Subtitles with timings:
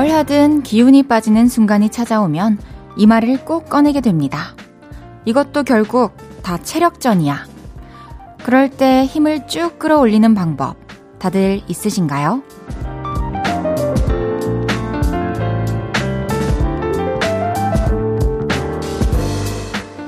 [0.00, 2.56] 뭘 하든 기운이 빠지는 순간이 찾아오면
[2.96, 4.54] 이 말을 꼭 꺼내게 됩니다.
[5.26, 6.12] 이것도 결국
[6.42, 7.44] 다 체력전이야.
[8.42, 10.76] 그럴 때 힘을 쭉 끌어올리는 방법
[11.18, 12.42] 다들 있으신가요?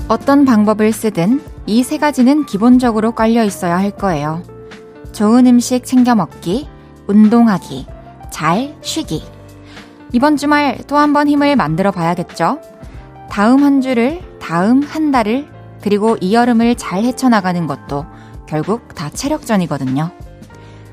[0.08, 4.42] 어떤 방법을 쓰든 이 세 가지는 기본적으로 깔려 있어야 할 거예요.
[5.12, 6.66] 좋은 음식 챙겨 먹기,
[7.08, 7.84] 운동하기,
[8.30, 9.31] 잘 쉬기.
[10.12, 12.60] 이번 주말 또 한 번 힘을 만들어 봐야겠죠?
[13.30, 15.48] 다음 한 주를, 다음 한 달을,
[15.82, 18.04] 그리고 이 여름을 잘 헤쳐나가는 것도
[18.46, 20.10] 결국 다 체력전이거든요.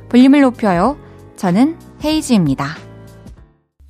[0.09, 0.97] 볼륨을 높여요.
[1.35, 2.65] 저는 헤이지입니다.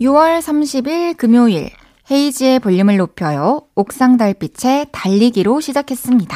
[0.02, 1.70] 6월 30일 금요일
[2.10, 3.62] 헤이지의 볼륨을 높여요.
[3.76, 6.36] 옥상 달빛의 달리기로 시작했습니다.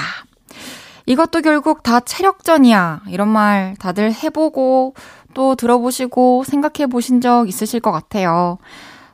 [1.06, 3.02] 이것도 결국 다 체력전이야.
[3.10, 4.94] 이런 말 다들 해보고
[5.34, 8.58] 또 들어보시고 생각해 보신 적 있으실 것 같아요.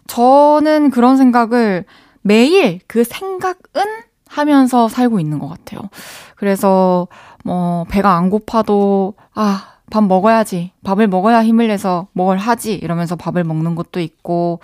[0.07, 1.85] 저는 그런 생각을
[2.21, 3.83] 매일 그 생각은
[4.27, 5.81] 하면서 살고 있는 것 같아요.
[6.35, 7.07] 그래서
[7.43, 10.71] 뭐 배가 안 고파도 아, 밥 먹어야지.
[10.83, 12.73] 밥을 먹어야 힘을 내서 뭘 하지.
[12.73, 14.59] 이러면서 밥을 먹는 것도 있고,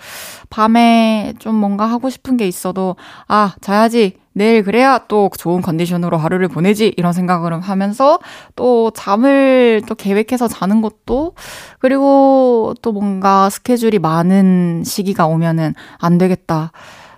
[0.50, 4.18] 밤에 좀 뭔가 하고 싶은 게 있어도, 아, 자야지.
[4.36, 6.92] 내일 그래야 또 좋은 컨디션으로 하루를 보내지.
[6.98, 8.18] 이런 생각을 하면서
[8.54, 11.32] 또 잠을 또 계획해서 자는 것도,
[11.78, 16.70] 그리고 또 뭔가 스케줄이 많은 시기가 오면은 안 되겠다.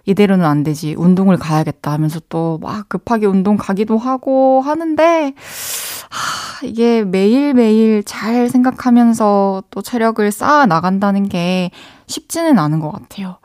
[0.09, 0.95] 이대로는 안 되지.
[0.97, 5.35] 운동을 가야겠다 하면서 또 막 급하게 운동 가기도 하고 하는데,
[6.11, 11.71] 하, 이게 매일매일 잘 생각하면서 또 체력을 쌓아 나간다는 게
[12.07, 13.37] 쉽지는 않은 것 같아요.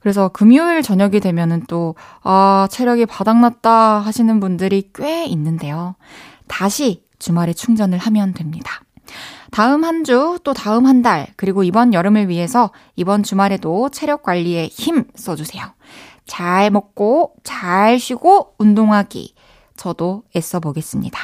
[0.00, 5.94] 그래서 금요일 저녁이 되면은 또, 아, 체력이 바닥났다 하시는 분들이 꽤 있는데요.
[6.48, 8.82] 다시 주말에 충전을 하면 됩니다.
[9.50, 14.68] 다음 한 주, 또 다음 한 달, 그리고 이번 여름을 위해서 이번 주말에도 체력 관리에
[14.68, 15.64] 힘 써주세요.
[16.26, 19.34] 잘 먹고, 잘 쉬고, 운동하기.
[19.76, 21.18] 저도 애써 보겠습니다.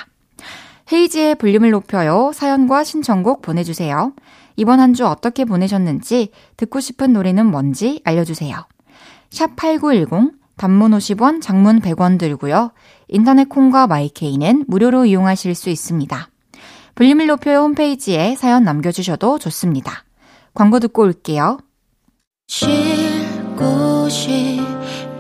[0.92, 2.30] 헤이지의 볼륨을 높여요.
[2.32, 4.12] 사연과 신청곡 보내주세요.
[4.56, 8.56] 이번 한 주 어떻게 보내셨는지, 듣고 싶은 노래는 뭔지 알려주세요.
[9.30, 12.72] 샵 8910, 단문 50원, 장문 100원 들고요.
[13.08, 16.30] 인터넷 콩과 마이케이는 무료로 이용하실 수 있습니다.
[16.94, 20.04] 볼륨을 높여요 홈페이지에 사연 남겨주셔도 좋습니다.
[20.54, 21.58] 광고 듣고 올게요.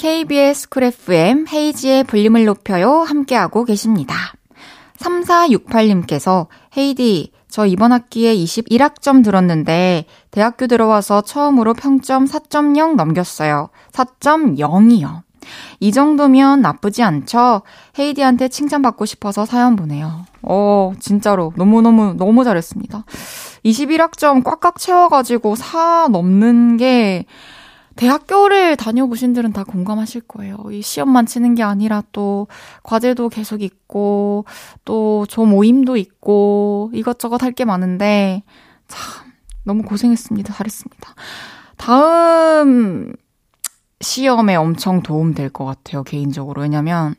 [0.00, 4.14] KBS 쿨 FM 헤이지의 볼륨을 높여요 함께하고 계십니다.
[4.96, 13.68] 3468님께서 헤이디 저 이번 학기에 21학점 들었는데 대학교 들어와서 처음으로 평점 4.0 넘겼어요.
[13.92, 15.20] 4.0이요.
[15.80, 17.60] 이 정도면 나쁘지 않죠?
[17.98, 20.24] 헤이디한테 칭찬받고 싶어서 사연 보내요.
[20.40, 21.52] 어, 진짜로.
[21.56, 23.04] 너무너무, 너무 잘했습니다.
[23.66, 27.26] 21학점 꽉꽉 채워가지고 4 넘는 게
[27.96, 30.56] 대학교를 다녀보신 분들은 다 공감하실 거예요.
[30.70, 32.46] 이 시험만 치는 게 아니라 또
[32.82, 34.44] 과제도 계속 있고
[34.84, 38.42] 또조 모임도 있고 이것저것 할 게 많은데
[38.88, 39.30] 참
[39.64, 40.54] 너무 고생했습니다.
[40.54, 41.14] 잘했습니다.
[41.76, 43.12] 다음
[44.00, 46.02] 시험에 엄청 도움 될 것 같아요.
[46.04, 46.62] 개인적으로.
[46.62, 47.14] 왜냐면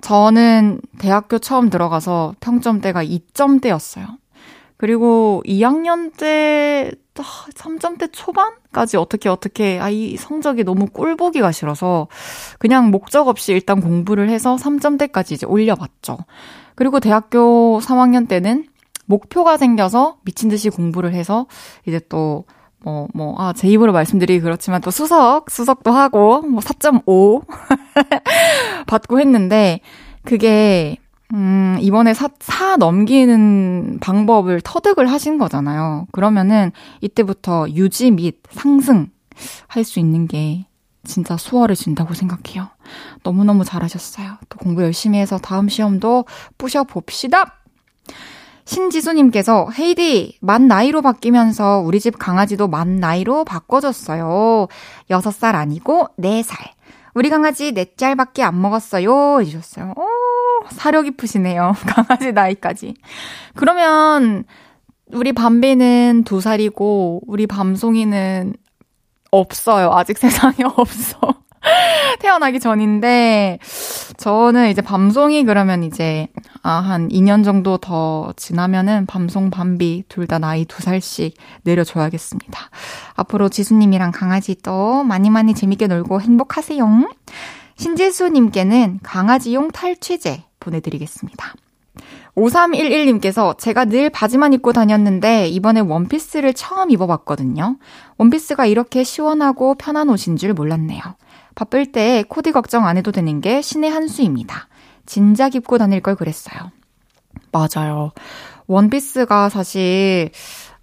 [0.00, 4.16] 저는 대학교 처음 들어가서 평점대가 2점대였어요.
[4.78, 12.06] 그리고 2학년 때 3점대 초반까지 어떻게 어떻게 아 이 성적이 너무 꼴보기가 싫어서
[12.58, 16.18] 그냥 목적 없이 일단 공부를 해서 3점대까지 이제 올려봤죠.
[16.76, 18.66] 그리고 대학교 3학년 때는
[19.06, 21.46] 목표가 생겨서 미친 듯이 공부를 해서
[21.86, 22.44] 이제 또
[22.80, 27.44] 뭐, 뭐, 아, 제 입으로 말씀드리기 그렇지만 또 수석, 수석도 하고, 뭐 4.5
[28.86, 29.80] 받고 했는데,
[30.22, 30.96] 그게
[31.34, 36.06] 음, 이번에 사, 사 넘기는 방법을 터득을 하신 거잖아요.
[36.12, 39.10] 그러면은 이때부터 유지 및 상승
[39.68, 40.66] 할 수 있는 게
[41.04, 42.68] 진짜 수월해진다고 생각해요.
[43.22, 44.36] 너무너무 잘하셨어요.
[44.48, 46.24] 또 공부 열심히 해서 다음 시험도
[46.58, 47.54] 부셔봅시다!
[48.64, 54.66] 신지수님께서 헤이디 만 나이로 바뀌면서 우리 집 강아지도 만 나이로 바꿔줬어요.
[55.08, 56.56] 6살 아니고 4살.
[57.14, 59.40] 우리 강아지 4짤밖에 안 먹었어요.
[59.40, 59.94] 해주셨어요.
[59.96, 60.02] 오,
[60.72, 61.74] 사려 깊으시네요.
[61.86, 62.94] 강아지 나이까지.
[63.54, 64.44] 그러면
[65.12, 68.54] 우리 밤비는 두 살이고 우리 밤송이는
[69.30, 69.90] 없어요.
[69.92, 71.34] 아직 세상에 없어.
[72.20, 73.58] 태어나기 전인데,
[74.16, 76.28] 저는 이제 밤송이 그러면 이제,
[76.62, 82.70] 아, 한 2년 정도 더 지나면은 밤송, 밤비 둘 다 나이 두 살씩 내려줘야겠습니다.
[83.16, 87.08] 앞으로 지수님이랑 강아지 또 많이 많이 재밌게 놀고 행복하세요.
[87.78, 91.54] 신지수님께는 강아지용 탈취제 보내드리겠습니다.
[92.36, 97.76] 5311님께서 제가 늘 바지만 입고 다녔는데 이번에 원피스를 처음 입어봤거든요.
[98.18, 101.00] 원피스가 이렇게 시원하고 편한 옷인 줄 몰랐네요.
[101.54, 104.68] 바쁠 때 코디 걱정 안 해도 되는 게 신의 한 수입니다.
[105.06, 106.70] 진작 입고 다닐 걸 그랬어요.
[107.50, 108.12] 맞아요.
[108.66, 110.30] 원피스가 사실,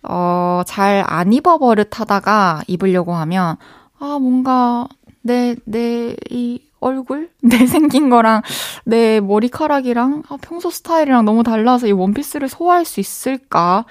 [0.03, 3.56] 어, 잘 안 입어버릇 하다가 입으려고 하면,
[4.00, 4.88] 아, 뭔가,
[5.21, 7.30] 내, 내, 이, 얼굴?
[7.42, 8.42] 내 생긴 거랑
[8.86, 13.86] 내 머리카락이랑 아, 평소 스타일이랑 너무 달라서 이 원피스를 소화할 수 있을까?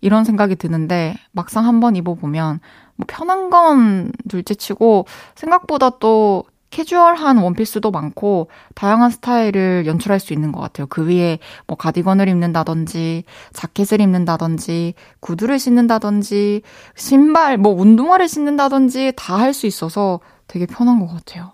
[0.00, 2.60] 이런 생각이 드는데 막상 한번 입어보면
[2.96, 10.52] 뭐 편한 건 둘째 치고 생각보다 또 캐주얼한 원피스도 많고 다양한 스타일을 연출할 수 있는
[10.52, 10.86] 것 같아요.
[10.88, 13.24] 그 위에 뭐 가디건을 입는다든지
[13.54, 16.62] 자켓을 입는다든지 구두를 신는다든지
[16.94, 21.52] 신발 뭐 운동화를 신는다든지 다 할 수 있어서 되게 편한 것 같아요.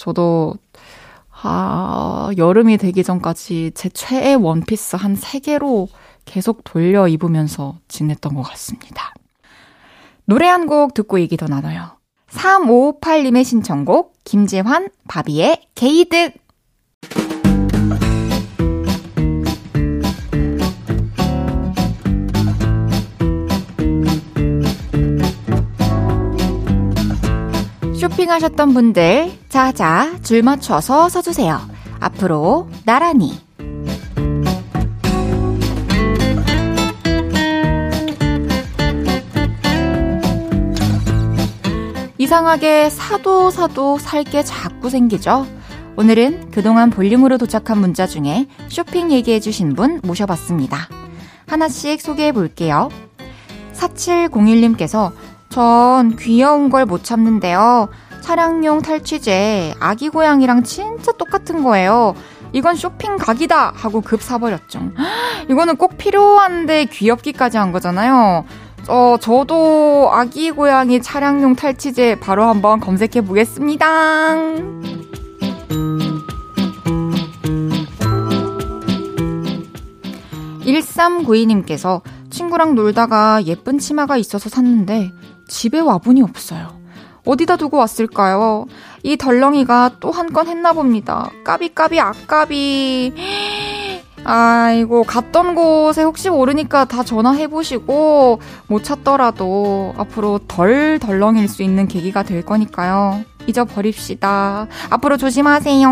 [0.00, 0.54] 저도
[1.42, 5.88] 아, 여름이 되기 전까지 제 최애 원피스 한 3개로
[6.24, 9.12] 계속 돌려 입으면서 지냈던 것 같습니다.
[10.24, 11.98] 노래 한 곡 듣고 얘기 더 나눠요.
[12.30, 16.34] 3558님의 신청곡, 김재환, 바비의 게이득!
[28.10, 31.60] 쇼핑하셨던 분들, 자자, 줄 맞춰서 서주세요.
[32.00, 33.38] 앞으로, 나란히.
[42.18, 45.46] 이상하게 사도 사도 살 게 자꾸 생기죠?
[45.96, 50.88] 오늘은 그동안 볼륨으로 도착한 문자 중에 쇼핑 얘기해주신 분 모셔봤습니다.
[51.46, 52.90] 하나씩 소개해 볼게요.
[53.74, 55.12] 4701님께서
[55.50, 57.88] 전 귀여운 걸 못 참는데요.
[58.20, 62.14] 차량용 탈취제 아기 고양이랑 진짜 똑같은 거예요.
[62.52, 64.80] 이건 쇼핑 각이다 하고 급 사버렸죠.
[65.50, 68.44] 이거는 꼭 필요한데 귀엽기까지 한 거잖아요.
[68.88, 73.86] 어, 저도 아기 고양이 차량용 탈취제 바로 한번 검색해 보겠습니다.
[80.64, 85.12] 1392님께서 친구랑 놀다가 예쁜 치마가 있어서 샀는데
[85.50, 86.78] 집에 와보니 없어요.
[87.26, 88.66] 어디다 두고 왔을까요?
[89.02, 91.30] 이 덜렁이가 또 한 건 했나 봅니다.
[91.44, 93.12] 까비까비 아까비.
[94.24, 98.38] 아이고, 갔던 곳에 혹시 모르니까 다 전화해보시고,
[98.68, 103.24] 못 찾더라도 앞으로 덜 덜렁일 수 있는 계기가 될 거니까요.
[103.46, 104.66] 잊어버립시다.
[104.90, 105.88] 앞으로 조심하세요.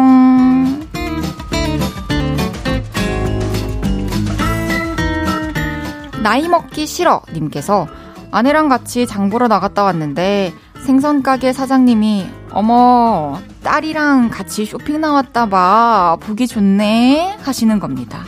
[6.22, 7.86] 나이 먹기 싫어 님께서
[8.30, 10.52] 아내랑 같이 장 보러 나갔다 왔는데
[10.84, 18.20] 생선 가게 사장님이 어머 딸이랑 같이 쇼핑 나왔다 봐 보기 좋네 하시는 겁니다.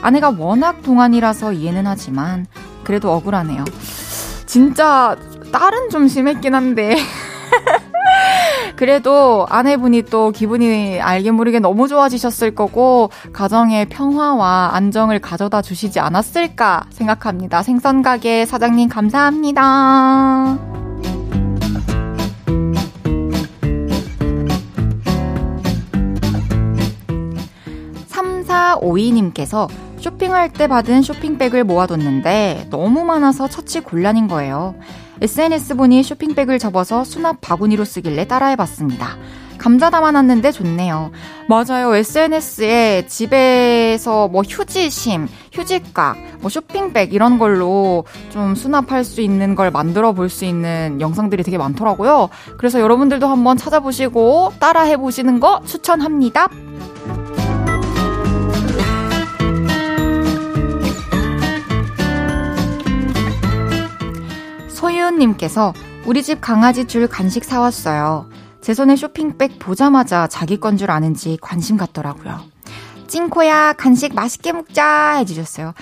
[0.00, 2.46] 아내가 워낙 동안이라서 이해는 하지만
[2.84, 3.64] 그래도 억울하네요.
[4.46, 5.16] 진짜
[5.52, 6.96] 딸은 좀 심했긴 한데
[8.82, 16.86] 그래도 아내분이 또 기분이 알게 모르게 너무 좋아지셨을 거고 가정의 평화와 안정을 가져다 주시지 않았을까
[16.90, 17.62] 생각합니다.
[17.62, 20.58] 생선 가게 사장님 감사합니다.
[28.08, 29.68] 3452님께서
[30.00, 34.74] 쇼핑할 때 받은 쇼핑백을 모아뒀는데 너무 많아서 처치 곤란인 거예요.
[35.20, 39.16] SNS 보니 쇼핑백을 접어서 수납 바구니로 쓰길래 따라해봤습니다.
[39.58, 41.12] 감자 담아놨는데 좋네요.
[41.48, 41.94] 맞아요.
[41.94, 50.12] SNS에 집에서 뭐 휴지심, 휴지각, 뭐 쇼핑백 이런 걸로 좀 수납할 수 있는 걸 만들어
[50.12, 52.28] 볼 수 있는 영상들이 되게 많더라고요.
[52.58, 56.48] 그래서 여러분들도 한번 찾아보시고 따라해 보시는 거 추천합니다.
[65.06, 65.72] 소윤님께서
[66.06, 68.28] 우리 집 강아지 줄 간식 사왔어요.
[68.60, 72.40] 제 손에 쇼핑백 보자마자 자기 건 줄 아는지 관심 갖더라고요.
[73.08, 75.74] 찐코야 간식 맛있게 먹자 해주셨어요.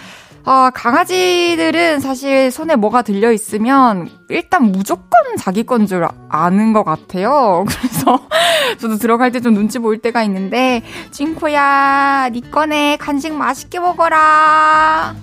[0.46, 7.66] 아, 강아지들은 사실 손에 뭐가 들려 있으면 일단 무조건 자기 건 줄 아는 것 같아요.
[7.68, 8.18] 그래서
[8.80, 15.14] 저도 들어갈 때 좀 눈치 보일 때가 있는데 찐코야 니 꺼내 간식 맛있게 먹어라.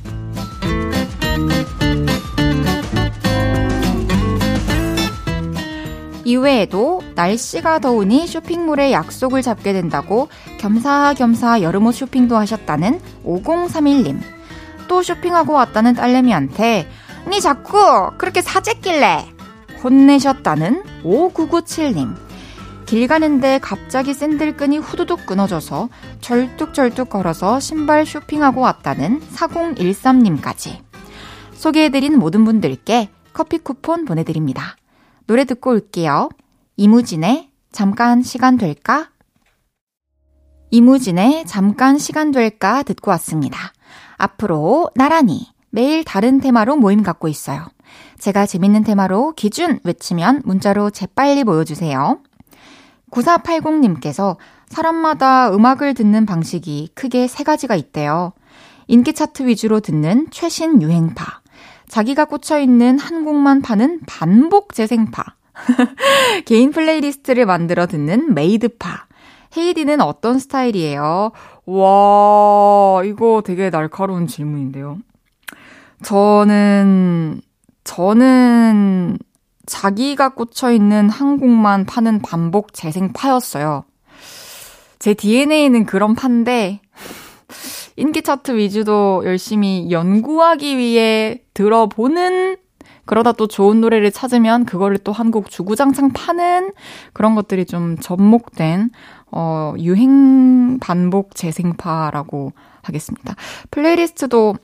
[6.27, 14.19] 이외에도 날씨가 더우니 쇼핑몰에 약속을 잡게 된다고 겸사겸사 여름옷 쇼핑도 하셨다는 5031님.
[14.89, 16.89] 또 쇼핑하고 왔다는 딸내미한테
[17.29, 19.25] 니 자꾸 그렇게 사재길래
[19.81, 22.13] 혼내셨다는 5997님.
[22.85, 25.87] 길 가는데 갑자기 샌들끈이 후두둑 끊어져서
[26.19, 30.79] 절뚝절뚝 걸어서 신발 쇼핑하고 왔다는 4013님까지.
[31.53, 34.75] 소개해드린 모든 분들께 커피 쿠폰 보내드립니다.
[35.27, 36.29] 노래 듣고 올게요.
[36.77, 39.09] 이무진의 잠깐 시간 될까?
[40.71, 43.73] 이무진의 잠깐 시간 될까 듣고 왔습니다.
[44.15, 47.67] 앞으로 나란히 매일 다른 테마로 모임 갖고 있어요.
[48.19, 52.19] 제가 재밌는 테마로 기준 외치면 문자로 재빨리 모여주세요.
[53.11, 54.37] 9480님께서
[54.69, 58.31] 사람마다 음악을 듣는 방식이 크게 세 가지가 있대요.
[58.87, 61.41] 인기 차트 위주로 듣는 최신 유행파,
[61.89, 65.23] 자기가 꽂혀있는 한 곡만 파는 반복 재생파,
[66.45, 69.07] 개인 playlist를 만들어 듣는 made파.
[69.55, 71.31] 헤이디는 어떤 스타일이에요?
[71.65, 74.99] 와, 이거 되게 날카로운 질문인데요.
[76.03, 77.41] 저는,
[77.83, 79.17] 저는
[79.65, 83.85] 자기가 꽂혀있는 한 곡만 파는 반복 재생파였어요.
[84.99, 86.81] 제 DNA는 그런 판데,
[87.97, 92.57] 인기 차트 위주도 열심히 연구하기 위해 들어보는
[93.05, 96.73] 그러다 또 좋은 노래를 찾으면 그거를 또 한 곡 주구장창 파는
[97.13, 98.89] 그런 것들이 좀 접목된
[99.31, 103.35] 어 유행 반복 재생파라고 하겠습니다.
[103.71, 104.55] 플레이리스트도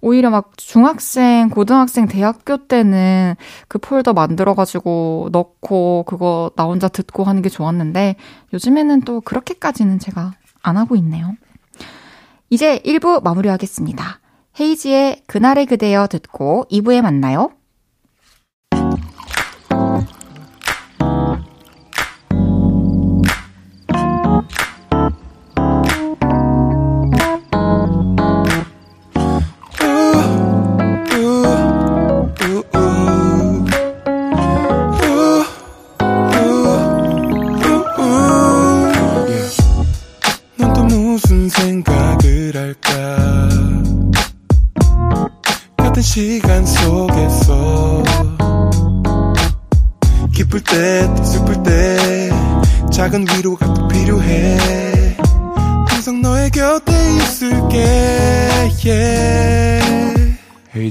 [0.00, 3.34] 오히려 막 중학생, 고등학생, 대학교 때는
[3.68, 8.16] 그 폴더 만들어가지고 넣고 그거 나 혼자 듣고 하는 게 좋았는데
[8.52, 11.34] 요즘에는 또 그렇게까지는 제가 안 하고 있네요.
[12.54, 14.20] 이제 1부 마무리하겠습니다.
[14.60, 17.50] 헤이지의 그날의 그대여 듣고 2부에 만나요.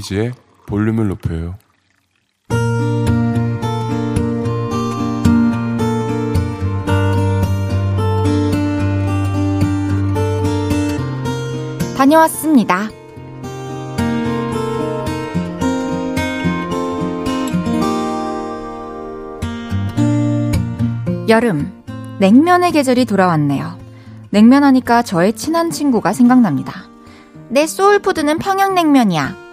[0.04, 0.32] 헤이지의
[0.66, 1.54] 볼륨을 높여요.
[11.96, 12.90] 다녀왔습니다.
[21.28, 21.72] 여름,
[22.20, 23.78] 냉면의 계절이 돌아왔네요.
[24.30, 26.84] 냉면 하니까 저의 친한 친구가 생각납니다.
[27.48, 29.43] 내 소울푸드는 평양냉면이야.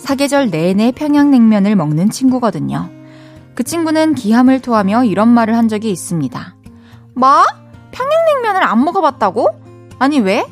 [0.00, 2.88] 사계절 내내 평양냉면을 먹는 친구거든요.
[3.54, 6.54] 그 친구는 기함을 토하며 이런 말을 한 적이 있습니다.
[7.14, 7.28] 뭐?
[7.92, 9.48] 평양냉면을 안 먹어봤다고?
[9.98, 10.44] 아니 왜?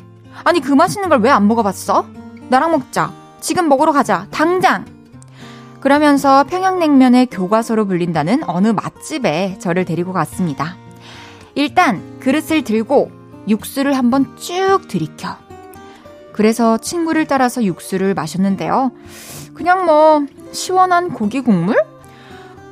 [0.43, 2.05] 아니 그 맛있는 걸 왜 안 먹어봤어?
[2.49, 3.11] 나랑 먹자.
[3.41, 4.27] 지금 먹으러 가자.
[4.31, 4.85] 당장!
[5.79, 10.75] 그러면서 평양냉면의 교과서로 불린다는 어느 맛집에 저를 데리고 갔습니다.
[11.55, 13.11] 일단 그릇을 들고
[13.47, 15.37] 육수를 한번 쭉 들이켜.
[16.39, 18.93] 그래서 친구를 따라서 육수를 마셨는데요.
[19.53, 21.75] 그냥 뭐 시원한 고기 국물?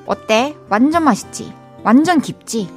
[0.06, 0.56] 어때?
[0.70, 1.54] 완전 맛있지?
[1.84, 2.70] 완전 깊지?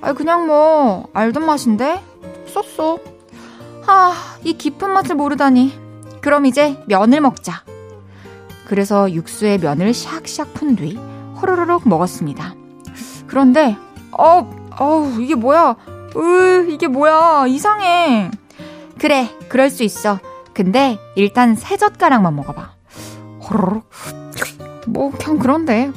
[0.00, 2.02] 아 그냥 뭐 알던 맛인데
[2.46, 3.00] 쏘쏘.
[3.86, 5.78] 아, 이 깊은 맛을 모르다니.
[6.22, 7.64] 그럼 이제 면을 먹자.
[8.66, 10.96] 그래서 육수에 면을 샥샥 푼 뒤
[11.42, 12.54] 호로로록 먹었습니다.
[13.26, 13.76] 그런데
[14.12, 15.76] 어, 어, 이게 뭐야?
[16.16, 17.48] 으, 이게 뭐야?
[17.48, 18.30] 이상해.
[19.02, 20.20] 그래, 그럴 수 있어.
[20.54, 22.70] 근데 일단 세 젓가락만 먹어봐.
[23.42, 23.90] 호로록.
[24.86, 25.90] 뭐, 그냥 그런데.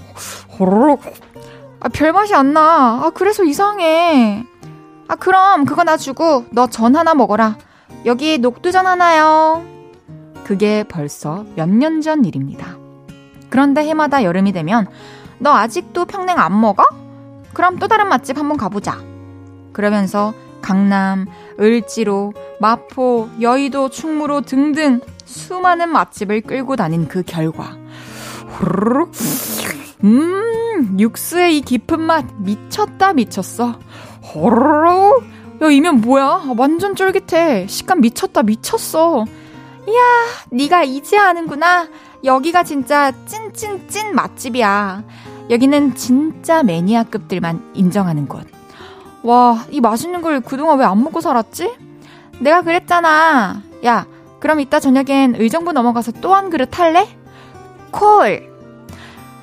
[0.57, 1.01] 호로록.
[1.81, 3.01] 아, 별 맛이 안 나.
[3.03, 4.43] 아, 그래서 이상해.
[5.07, 7.57] 아, 그럼 그거 나 주고 너 전 하나 먹어라.
[8.07, 9.63] 여기 녹두전 하나요.
[10.43, 12.75] 그게 벌써 몇 년 전 일입니다.
[13.51, 14.87] 그런데 해마다 여름이 되면
[15.37, 16.83] 너 아직도 평냉 안 먹어?
[17.53, 18.97] 그럼 또 다른 맛집 한번 가보자.
[19.73, 20.33] 그러면서
[20.63, 21.27] 강남,
[21.59, 27.77] 을지로, 마포, 여의도, 충무로 등등 수많은 맛집을 끌고 다닌 그 결과.
[28.47, 29.11] 후루룩.
[30.03, 33.79] 음 육수의 이 깊은 맛 미쳤다 미쳤어.
[34.33, 35.23] 호로록
[35.61, 36.43] 야 이면 뭐야?
[36.57, 37.67] 완전 쫄깃해.
[37.67, 39.25] 식감 미쳤다 미쳤어.
[39.87, 40.01] 이야
[40.51, 41.87] 네가 이제 아는구나.
[42.23, 45.03] 여기가 진짜 찐찐찐 맛집이야.
[45.49, 48.54] 여기는 진짜 매니아급들만 인정하는 곳.
[49.25, 51.73] 와, 이 맛있는 걸 그동안 왜 안 먹고 살았지?
[52.39, 53.61] 내가 그랬잖아.
[53.85, 54.05] 야,
[54.39, 57.07] 그럼 이따 저녁엔 의정부 넘어가서 또 한 그릇 할래?
[57.91, 58.53] 콜!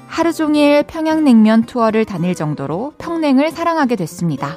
[0.07, 4.57] 하루 종일 평양냉면 투어를 다닐 정도로 평냉을 사랑하게 됐습니다.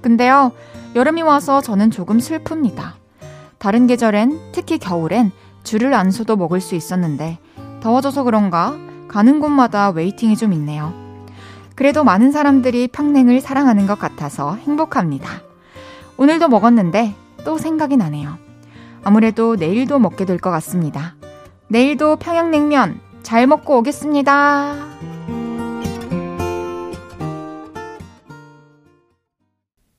[0.00, 0.52] 근데요,
[0.94, 2.92] 여름이 와서 저는 조금 슬픕니다.
[3.58, 5.32] 다른 계절엔, 특히 겨울엔
[5.64, 7.38] 줄을 안 서도 먹을 수 있었는데,
[7.82, 8.74] 더워져서 그런가
[9.08, 10.92] 가는 곳마다 웨이팅이 좀 있네요.
[11.76, 15.42] 그래도 많은 사람들이 평냉을 사랑하는 것 같아서 행복합니다.
[16.16, 17.14] 오늘도 먹었는데
[17.44, 18.38] 또 생각이 나네요.
[19.04, 21.14] 아무래도 내일도 먹게 될 것 같습니다.
[21.68, 24.74] 내일도 평양냉면 잘 먹고 오겠습니다.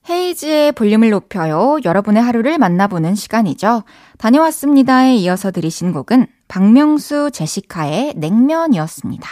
[0.10, 1.78] 헤이즈의 볼륨을 높여요.
[1.84, 3.84] 여러분의 하루를 만나보는 시간이죠.
[4.18, 9.28] 다녀왔습니다에 이어서 들으신 곡은 박명수 제시카의 냉면이었습니다.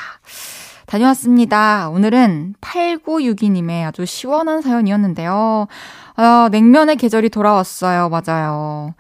[0.86, 1.90] 다녀왔습니다.
[1.90, 5.68] 오늘은 8962님의 아주 시원한 사연이었는데요.
[6.16, 8.10] 아, 냉면의 계절이 돌아왔어요.
[8.10, 8.94] 맞아요.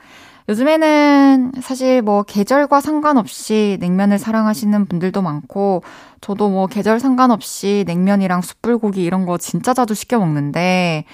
[0.47, 5.83] 요즘에는 사실 뭐 계절과 상관없이 냉면을 사랑하시는 분들도 많고,
[6.21, 11.05] 저도 뭐 계절 상관없이 냉면이랑 숯불고기 이런 거 진짜 자주 시켜 먹는데,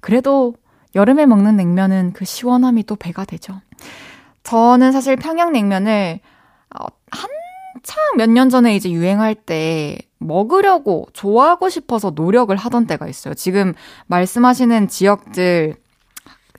[0.00, 0.54] 그래도
[0.94, 3.60] 여름에 먹는 냉면은 그 시원함이 또 배가 되죠.
[4.44, 6.20] 저는 사실 평양냉면을
[6.78, 13.34] 어, 한창 몇 년 전에 이제 유행할 때 먹으려고 좋아하고 싶어서 노력을 하던 때가 있어요.
[13.34, 13.74] 지금
[14.06, 15.74] 말씀하시는 지역들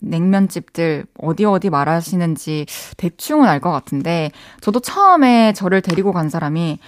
[0.01, 2.65] 냉면집들 어디 어디 말하시는지
[2.97, 4.31] 대충은 알 것 같은데
[4.61, 6.79] 저도 처음에 저를 데리고 간 사람이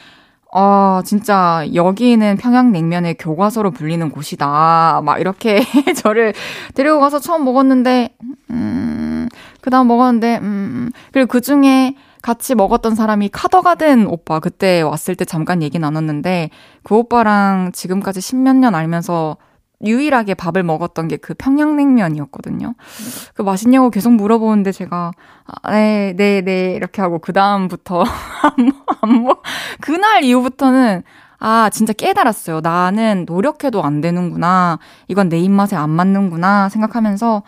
[0.51, 5.01] 아, 진짜 여기는 평양냉면의 교과서로 불리는 곳이다.
[5.03, 5.61] 막 이렇게
[5.95, 6.33] 저를
[6.73, 8.15] 데리고 가서 처음 먹었는데
[8.49, 9.27] 음,
[9.61, 15.25] 그 다음 먹었는데 음, 그리고 그 중에 같이 먹었던 사람이 카더가든 오빠 그때 왔을 때
[15.25, 16.49] 잠깐 얘기 나눴는데
[16.83, 19.37] 그 오빠랑 지금까지 십몇 년 알면서
[19.85, 22.73] 유일하게 밥을 먹었던 게 그 평양냉면이었거든요.
[23.33, 25.11] 그 맛있냐고 계속 물어보는데 제가
[25.45, 28.03] 아, 네, 네, 네 이렇게 하고 그 다음부터
[28.43, 29.41] 안, 안 먹.
[29.79, 31.03] 그날 이후부터는
[31.39, 32.59] 아 진짜 깨달았어요.
[32.61, 34.79] 나는 노력해도 안 되는구나.
[35.07, 37.43] 이건 내 입맛에 안 맞는구나 생각하면서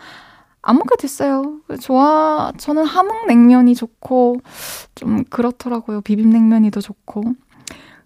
[0.62, 1.58] 안 먹게 됐어요.
[1.80, 4.40] 좋아, 저는 함흥냉면이 좋고,
[4.94, 6.00] 좀 그렇더라고요.
[6.02, 7.22] 비빔냉면이 더 좋고.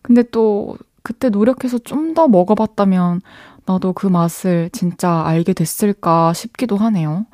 [0.03, 3.21] 근데 또, 그때 노력해서 좀 더 먹어봤다면,
[3.67, 7.27] 나도 그 맛을 진짜 알게 됐을까 싶기도 하네요.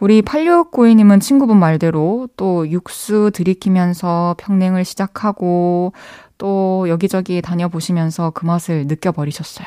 [0.00, 5.92] 우리 8692님은 친구분 말대로 또 육수 들이키면서 평냉을 시작하고
[6.38, 9.66] 또 여기저기 다녀보시면서 그 맛을 느껴버리셨어요.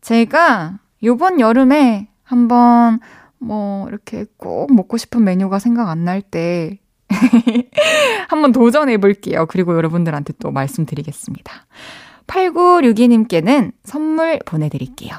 [0.00, 3.00] 제가 요번 여름에 한번
[3.38, 6.78] 뭐 이렇게 꼭 먹고 싶은 메뉴가 생각 안 날 때
[8.28, 9.46] 한번 도전해 볼게요.
[9.48, 11.52] 그리고 여러분들한테 또 말씀드리겠습니다.
[12.26, 15.14] 8962님께는 선물 보내드릴게요.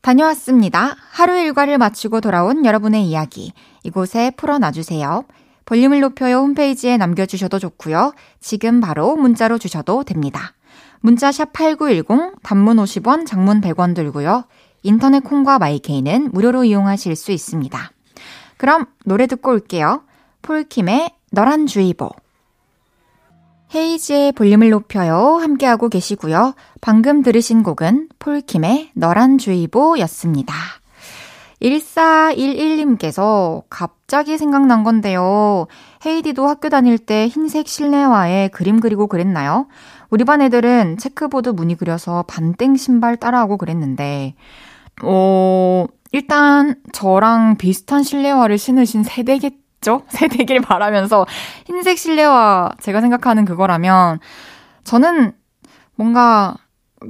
[0.00, 0.96] 다녀왔습니다.
[1.12, 3.52] 하루 일과를 마치고 돌아온 여러분의 이야기.
[3.82, 5.24] 이곳에 풀어놔주세요.
[5.64, 8.12] 볼륨을 높여요 홈페이지에 남겨주셔도 좋고요.
[8.40, 10.52] 지금 바로 문자로 주셔도 됩니다.
[11.00, 14.44] 문자 샵 8910, 단문 50원, 장문 100원 들고요.
[14.84, 17.90] 인터넷 콩과 마이케이는 무료로 이용하실 수 있습니다.
[18.56, 20.02] 그럼 노래 듣고 올게요.
[20.42, 22.10] 폴킴의 너란 주의보.
[23.74, 25.38] 헤이지의 볼륨을 높여요.
[25.40, 26.54] 함께하고 계시고요.
[26.80, 30.54] 방금 들으신 곡은 폴킴의 너란 주의보 였습니다.
[31.60, 35.66] 1411님께서 갑자기 생각난 건데요.
[36.04, 39.66] 헤이디도 학교 다닐 때 흰색 실내화에 그림 그리고 그랬나요?
[40.10, 44.34] 우리 반 애들은 체크보드 무늬 그려서 반땡 신발 따라하고 그랬는데,
[45.02, 50.02] 어, 일단 저랑 비슷한 실내화를 신으신 세대겠죠?
[50.08, 51.26] 세대길 바라면서
[51.66, 54.20] 흰색 실내화 제가 생각하는 그거라면
[54.84, 55.32] 저는
[55.96, 56.56] 뭔가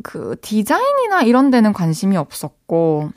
[0.03, 3.11] 그 디자인이나 이런 데는 관심이 없었고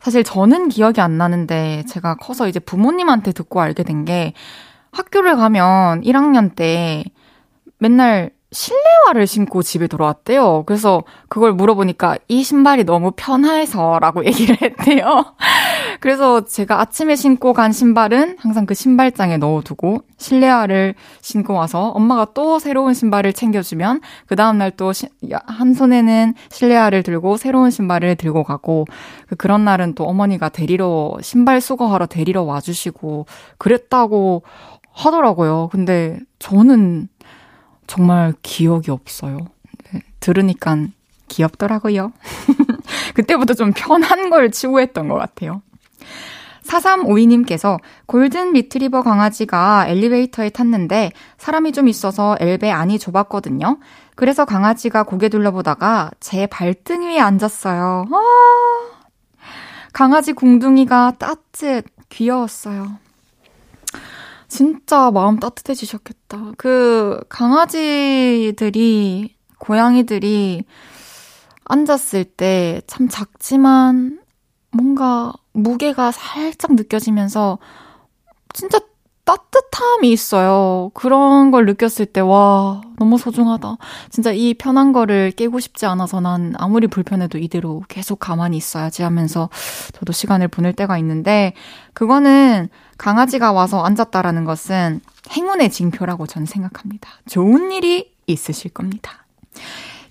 [0.00, 4.34] 사실 저는 기억이 안 나는데 제가 커서 이제 부모님한테 듣고 알게 된 게
[4.92, 7.04] 학교를 가면 1학년 때
[7.78, 10.62] 맨날 실내화를 신고 집에 돌아왔대요.
[10.64, 15.34] 그래서 그걸 물어보니까 이 신발이 너무 편해서라고 얘기를 했대요.
[16.00, 22.58] 그래서 제가 아침에 신고 간 신발은 항상 그 신발장에 넣어두고 실내화를 신고 와서 엄마가 또
[22.58, 24.92] 새로운 신발을 챙겨주면 그 다음날 또
[25.46, 28.86] 한 손에는 실내화를 들고 새로운 신발을 들고 가고
[29.28, 33.26] 그 그런 날은 또 어머니가 데리러 신발 수거하러 데리러 와주시고
[33.58, 34.42] 그랬다고
[34.92, 35.68] 하더라고요.
[35.72, 37.08] 근데 저는
[37.86, 39.38] 정말 기억이 없어요.
[39.92, 40.76] 네, 들으니까
[41.28, 42.12] 귀엽더라고요.
[43.14, 45.62] 그때부터 좀 편한 걸 추구했던 것 같아요.
[46.64, 53.78] 4352님께서 골든 리트리버 강아지가 엘리베이터에 탔는데 사람이 좀 있어서 엘베 안이 좁았거든요.
[54.16, 58.06] 그래서 강아지가 고개 둘러보다가 제 발등 위에 앉았어요.
[58.10, 58.20] 아,
[59.92, 63.03] 강아지 궁둥이가 따뜻, 귀여웠어요.
[64.48, 66.52] 진짜 마음 따뜻해지셨겠다.
[66.56, 68.74] 그 강아지들이,
[69.58, 70.64] 고양이들이
[71.64, 74.20] 앉았을 때 참 작지만
[74.70, 77.58] 뭔가 무게가 살짝 느껴지면서
[78.52, 78.78] 진짜
[79.24, 80.90] 따뜻함이 있어요.
[80.92, 83.78] 그런 걸 느꼈을 때, 와, 너무 소중하다.
[84.10, 89.48] 진짜 이 편한 거를 깨고 싶지 않아서 난 아무리 불편해도 이대로 계속 가만히 있어야지 하면서
[89.94, 91.54] 저도 시간을 보낼 때가 있는데,
[91.94, 97.08] 그거는 강아지가 와서 앉았다라는 것은 행운의 징표라고 저는 생각합니다.
[97.26, 99.24] 좋은 일이 있으실 겁니다.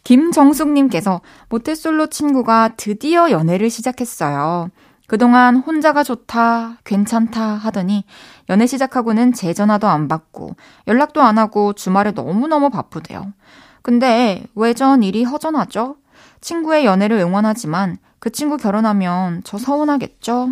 [0.03, 4.69] 김정숙님께서 모태솔로 친구가 드디어 연애를 시작했어요.
[5.07, 8.05] 그동안 혼자가 좋다, 괜찮다 하더니
[8.49, 10.55] 연애 시작하고는 제 전화도 안 받고
[10.87, 13.33] 연락도 안 하고 주말에 너무너무 바쁘대요.
[13.81, 15.97] 근데 왜 전 일이 허전하죠?
[16.41, 20.51] 친구의 연애를 응원하지만 그 친구 결혼하면 저 서운하겠죠?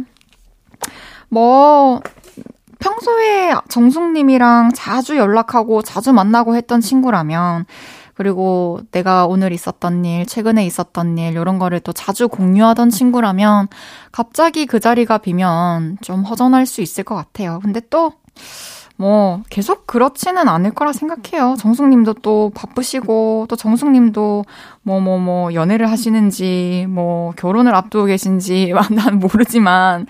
[1.29, 2.01] 뭐,
[2.79, 7.65] 평소에 정숙님이랑 자주 연락하고 자주 만나고 했던 친구라면
[8.21, 13.67] 그리고 내가 오늘 있었던 일, 최근에 있었던 일, 이런 거를 또 자주 공유하던 친구라면
[14.11, 17.59] 갑자기 그 자리가 비면 좀 허전할 수 있을 것 같아요.
[17.63, 18.13] 근데 또,
[18.95, 21.55] 뭐, 계속 그렇지는 않을 거라 생각해요.
[21.57, 24.45] 정숙님도 또 바쁘시고, 또 정숙님도
[24.83, 30.05] 뭐, 뭐, 뭐, 연애를 하시는지, 뭐, 결혼을 앞두고 계신지, 난 모르지만,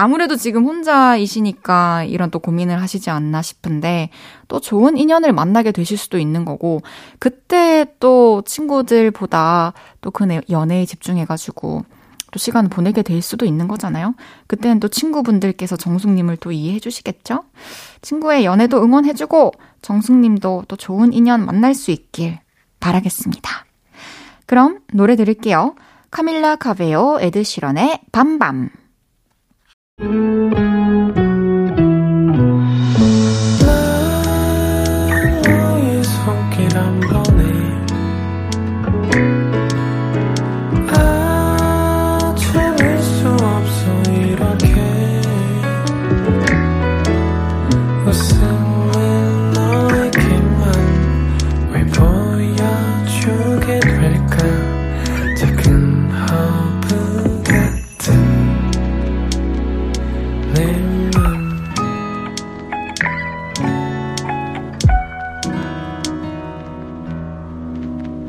[0.00, 4.10] 아무래도 지금 혼자이시니까 이런 또 고민을 하시지 않나 싶은데
[4.48, 6.80] 또 좋은 인연을 만나게 되실 수도 있는 거고
[7.18, 11.84] 그때 또 친구들보다 또 그 연애에 집중해가지고
[12.30, 14.14] 또 시간을 보내게 될 수도 있는 거잖아요.
[14.46, 17.44] 그때는 또 친구분들께서 정숙님을 또 이해해 주시겠죠?
[18.02, 22.38] 친구의 연애도 응원해주고 정숙님도 또 좋은 인연 만날 수 있길
[22.80, 23.64] 바라겠습니다.
[24.46, 25.74] 그럼 노래 들을게요.
[26.10, 28.70] 카밀라 카베오 에드시런의 밤밤.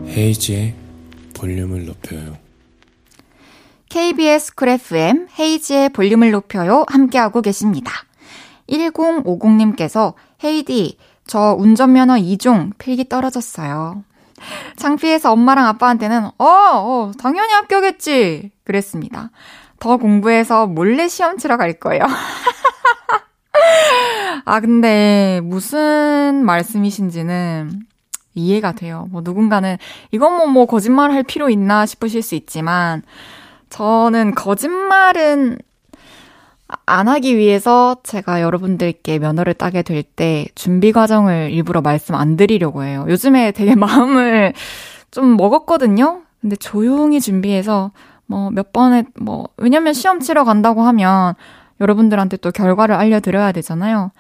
[0.10, 0.76] 헤이즈의
[1.36, 2.38] 볼륨을 높여요.
[3.90, 6.86] KBS Cool FM 헤이즈의 볼륨을 높여요.
[6.88, 7.92] 함께하고 계십니다.
[8.70, 14.04] 1050님께서 헤이디, 저 운전면허 2종 필기 떨어졌어요.
[14.78, 18.52] 창피해서 엄마랑 아빠한테는 어, 어, 당연히 합격했지.
[18.64, 19.32] 그랬습니다.
[19.80, 22.04] 더 공부해서 몰래 시험 치러 갈 거예요.
[24.46, 27.82] 아, 근데 무슨 말씀이신지는
[28.40, 29.08] 이해가 돼요.
[29.12, 29.78] 뭐 누군가는
[30.12, 33.04] 이건 뭐, 뭐 거짓말 할 필요 있나 싶으실 수 있지만
[33.70, 35.58] 저는 거짓말은
[36.86, 42.84] 안 하기 위해서 제가 여러분들께 면허를 따게 될 때 준비 과정을 일부러 말씀 안 드리려고
[42.84, 43.06] 해요.
[43.10, 44.54] 요즘에 되게 마음을
[45.12, 46.22] 좀 먹었거든요.
[46.42, 47.92] 근데 조용히 준비해서
[48.28, 51.34] 뭐 몇 번에 뭐 왜냐면 시험 치러 간다고 하면
[51.82, 54.12] 여러분들한테 또 결과를 알려드려야 되잖아요.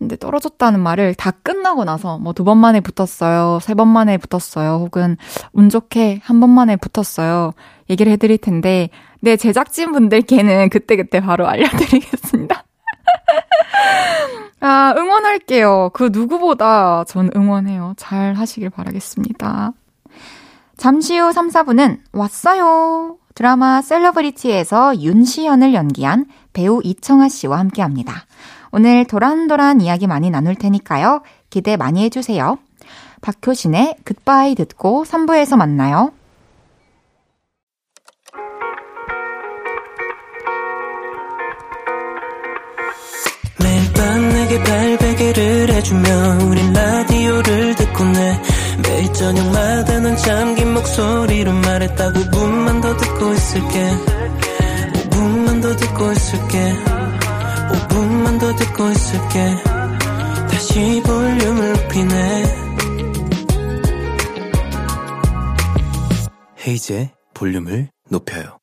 [0.00, 4.78] 근데 떨어졌다는 말을 다 끝나고 나서 뭐 두 번 만에 붙었어요, 세 번 만에 붙었어요,
[4.82, 5.16] 혹은
[5.52, 7.52] 운 좋게 한 번 만에 붙었어요.
[7.90, 8.88] 얘기를 해드릴 텐데,
[9.20, 12.64] 내 제작진 분들께는 그때 그때 바로 알려드리겠습니다.
[14.60, 15.90] 아, 응원할게요.
[15.92, 17.94] 그 누구보다 전 응원해요.
[17.96, 19.72] 잘 하시길 바라겠습니다.
[20.76, 23.16] 잠시 후 3, 4분은 왔어요.
[23.34, 28.24] 드라마 셀러브리티에서 윤시현을 연기한 배우 이청아 씨와 함께 합니다.
[28.72, 31.22] 오늘 도란도란 이야기 많이 나눌 테니까요.
[31.50, 32.58] 기대 많이 해주세요.
[33.20, 36.12] 박효신의 굿바이 듣고 3부에서 만나요.
[43.58, 46.08] 매일 밤 내게 발베개를 해주며
[46.46, 48.40] 우린 라디오를 듣고 내
[48.82, 53.90] 매일 저녁마다 넌 잠긴 목소리로 말했다 5분만 더 듣고 있을게
[55.10, 56.99] 5분만 더 듣고 있을게
[57.72, 59.56] 5분만 더 듣고 있을게
[60.50, 62.44] 다시 볼륨을 높이네
[66.66, 68.60] 헤이즈의 볼륨을 높여요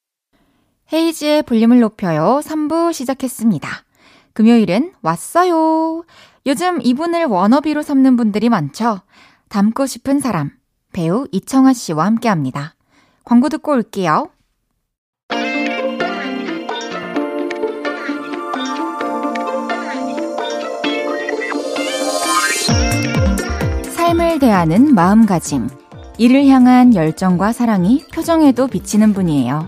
[0.94, 2.40] 헤이지의 볼륨을 높여요.
[2.44, 3.70] 3부 시작했습니다.
[4.34, 6.04] 금요일은 왔어요.
[6.46, 9.02] 요즘 이분을 워너비로 삼는 분들이 많죠.
[9.50, 10.52] 닮고 싶은 사람,
[10.94, 12.76] 배우 이청아 씨와 함께 합니다.
[13.26, 14.30] 광고 듣고 올게요.
[24.38, 25.70] 삶을 대하는 마음가짐,
[26.18, 29.68] 이를 향한 열정과 사랑이 표정에도 비치는 분이에요.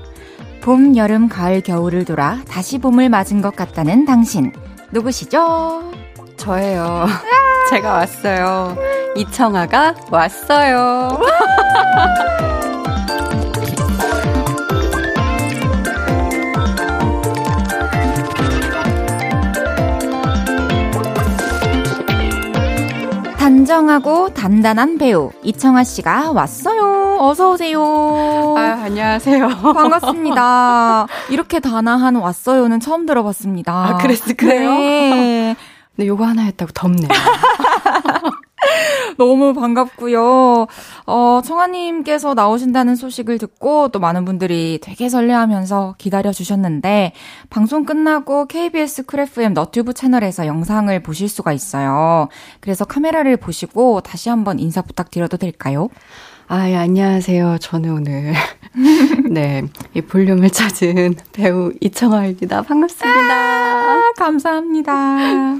[0.62, 4.52] 봄, 여름, 가을, 겨울을 돌아 다시 봄을 맞은 것 같다는 당신.
[4.92, 5.92] 누구시죠?
[6.38, 7.08] 저예요.
[7.70, 8.78] 제가 왔어요.
[9.16, 11.20] 이청아가 왔어요.
[23.60, 27.18] 단정하고 단단한 배우 이청아 씨가 왔어요.
[27.20, 28.56] 어서 오세요.
[28.58, 29.50] 아, 안녕하세요.
[29.50, 31.08] 반갑습니다.
[31.30, 33.74] 이렇게 단아한 왔어요는 처음 들어봤습니다.
[33.74, 34.72] 아, 그랬을 그래요?
[34.72, 35.56] 네.
[35.94, 37.10] 근데 요거 하나 했다고 덥네요.
[39.18, 40.68] 너무 반갑고요.
[41.06, 47.14] 어, 청아님께서 나오신다는 소식을 듣고 또 많은 분들이 되게 설레하면서 기다려 주셨는데
[47.50, 52.30] 방송 끝나고 KBS 쿨 FM 너튜브 채널에서 영상을 보실 수가 있어요.
[52.60, 55.90] 그래서 카메라를 보시고 다시 한번 인사 부탁드려도 될까요?
[56.48, 57.58] 아, 예, 안녕하세요.
[57.60, 58.34] 저는 오늘
[59.30, 59.64] 네,
[59.94, 62.62] 이 볼륨을 찾은 배우 이청아입니다.
[62.62, 63.34] 반갑습니다.
[63.34, 65.60] 아, 감사합니다.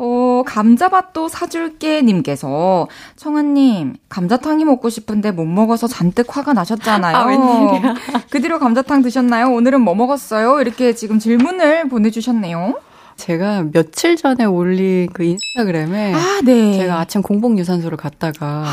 [0.00, 7.16] 어, 감자밭도 사줄게 님께서 청아님 감자탕이 먹고 싶은데 못 먹어서 잔뜩 화가 나셨잖아요.
[7.16, 7.94] 아.
[8.30, 9.50] 그 뒤로 감자탕 드셨나요?
[9.52, 10.60] 오늘은 뭐 먹었어요?
[10.60, 12.80] 이렇게 지금 질문을 보내주셨네요.
[13.16, 16.78] 제가 며칠 전에 올린 그 인스타그램에 아, 네.
[16.78, 18.66] 제가 아침 공복 유산소를 갔다가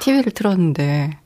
[0.00, 1.16] TV를 틀었는데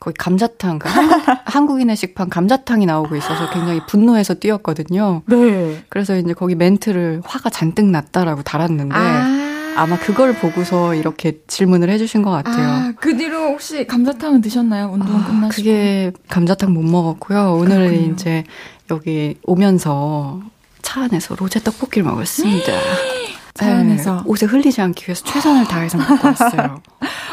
[0.00, 5.22] 거기 감자탕, 그 한국, 한국 인의 식판 감자탕이 나오고 있어서 굉장히 분노해서 뛰었거든요.
[5.26, 5.82] 네.
[5.88, 9.86] 그래서 이제 거기 멘트를 화가 잔뜩 났다라고 달았는데 아.
[9.86, 12.68] 마 그걸 보고서 이렇게 질문을 해주신 것 같아요.
[12.68, 14.90] 아, 그 뒤로 혹시 감자탕은 드셨나요?
[14.92, 15.50] 운동 아, 끝나시고?
[15.54, 17.54] 그게 감자탕 못 먹었고요.
[17.54, 18.12] 오늘은 그렇군요.
[18.12, 18.44] 이제
[18.90, 20.40] 여기 오면서
[20.82, 22.72] 차 안에서 로제 떡볶이를 먹었습니다.
[23.58, 24.14] 차 안에서.
[24.16, 26.80] 네, 옷에 흘리지 않기 위해서 최선을 다해서 먹고 왔어요.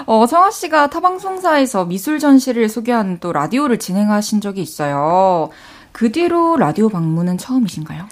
[0.05, 5.49] 어, 청아 씨가 타 방송사에서 미술 전시를 소개하는 또 라디오를 진행하신 적이 있어요.
[5.91, 8.07] 그 뒤로 라디오 방문은 처음이신가요?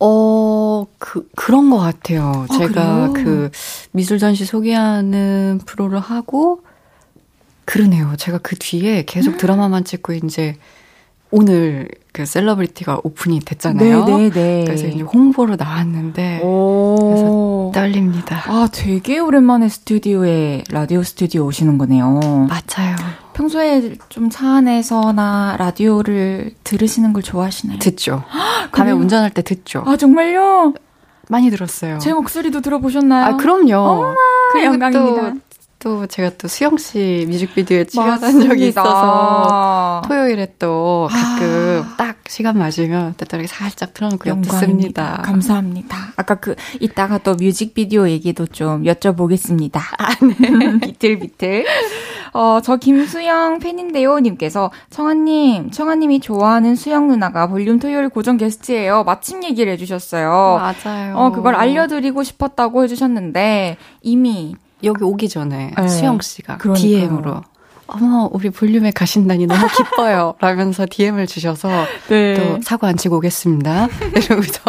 [0.00, 2.46] 어, 그, 그런 것 같아요.
[2.48, 3.24] 아, 제가 그래요?
[3.24, 3.50] 그
[3.92, 6.62] 미술 전시 소개하는 프로를 하고,
[7.64, 8.14] 그러네요.
[8.16, 9.02] 제가 그 뒤에 음.
[9.06, 10.56] 계속 드라마만 찍고 이제
[11.32, 14.04] 오늘 그 셀러브리티가 오픈이 됐잖아요.
[14.04, 14.64] 네, 네.
[14.66, 17.70] 그래서 이제 홍보로 나왔는데 오.
[17.72, 18.42] 떨립니다.
[18.46, 22.08] 아, 되게 오랜만에 스튜디오에, 라디오 스튜디오 오시는 거네요.
[22.48, 22.96] 맞아요.
[23.34, 27.78] 평소에 좀 차 안에서나 라디오를 들으시는 걸 좋아하시나요?
[27.78, 28.24] 듣죠.
[28.72, 28.90] 밤에?
[28.90, 29.84] 운전할 때 듣죠.
[29.86, 30.74] 아, 정말요?
[31.28, 31.98] 많이 들었어요.
[31.98, 33.24] 제 목소리도 들어보셨나요?
[33.24, 34.14] 아, 그럼요.
[34.50, 35.34] 그 그리고 영광입니다.
[35.80, 41.96] 또, 또 제가 또 수영 씨 뮤직비디오에 출연한 적이 있어서 토요일에 또 가끔 아.
[41.96, 45.22] 딱 시간 맞으면 때때로 살짝 틀어놓고 영광입니다.
[45.24, 45.96] 감사합니다.
[46.16, 49.80] 아까 그 이따가 또 뮤직비디오 얘기도 좀 여쭤보겠습니다.
[49.98, 50.78] 아, 네.
[50.86, 51.64] 비틀비틀.
[52.32, 59.02] 어, 저 김수영 팬인데요 님께서 청아님, 청아님이 좋아하는 수영 누나가 볼륨 토요일 고정 게스트예요.
[59.04, 60.60] 마침 얘기를 해주셨어요.
[60.84, 61.16] 맞아요.
[61.16, 65.88] 어, 그걸 알려드리고 싶었다고 해주셨는데 이미 여기 오기 전에 네.
[65.88, 66.88] 수영 씨가 그러니까요.
[66.88, 67.42] DM으로
[67.86, 70.34] 어머 우리 볼륨에 가신다니 너무 기뻐요.
[70.38, 71.68] 라면서 DM을 주셔서
[72.08, 72.34] 네.
[72.34, 73.88] 또 사고 안 치고 오겠습니다.
[74.16, 74.60] 이러면서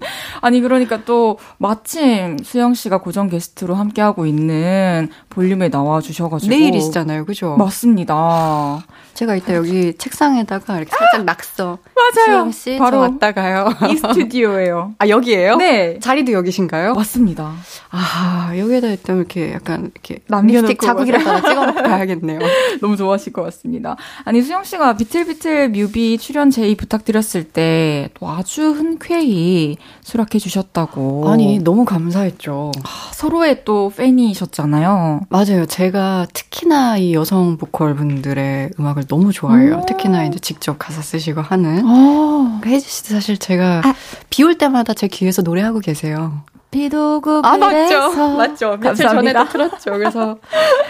[0.40, 7.24] 아니 그러니까 또 마침 수영 씨가 고정 게스트로 함께 하고 있는 볼륨에 나와 주셔가지고 내일이시잖아요,
[7.24, 7.56] 그죠?
[7.56, 8.84] 맞습니다.
[9.14, 11.78] 제가 이따 여기 책상에다가 이렇게 살짝 낙서.
[11.96, 12.24] 맞아요.
[12.26, 13.68] 수영 씨, 바로 저 왔다 가요.
[13.90, 14.94] 이 스튜디오예요.
[15.00, 15.56] 아 여기에요?
[15.56, 15.98] 네.
[16.00, 16.94] 자리도 여기신가요?
[16.94, 17.52] 맞습니다.
[17.90, 22.38] 아 여기에다 일단 이렇게 약간 이렇게 남겨놓고 립스틱 자국이라도 찍어놓고 가야겠네요.
[22.80, 23.96] 너무 좋아하실 것 같습니다.
[24.24, 31.28] 아니 수영 씨가 비틀비틀 뮤비 출연 제의 부탁드렸을 때 또 아주 흔쾌히 수락해 주셨다고.
[31.30, 32.72] 아니 너무 감사했죠.
[33.12, 35.22] 서로의 또 팬이셨잖아요.
[35.28, 35.66] 맞아요.
[35.66, 39.78] 제가 특히나 이 여성 보컬 분들의 음악을 너무 좋아해요.
[39.82, 39.86] 오.
[39.86, 41.82] 특히나 이제 직접 가사 쓰시고 하는.
[41.86, 43.94] 아, 혜지 씨도 사실 제가 아.
[44.30, 46.42] 비올 때마다 제 귀에서 노래하고 계세요.
[46.70, 48.76] 비도 오고 아 맞죠, 맞죠.
[48.76, 49.48] 며칠 감사합니다.
[49.48, 49.90] 전에도 틀었죠.
[49.92, 50.36] 그래서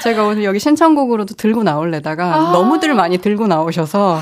[0.03, 2.53] 제가 오늘 여기 신청곡으로도 들고 나올래다가 아.
[2.53, 4.19] 너무들 많이 들고 나오셔서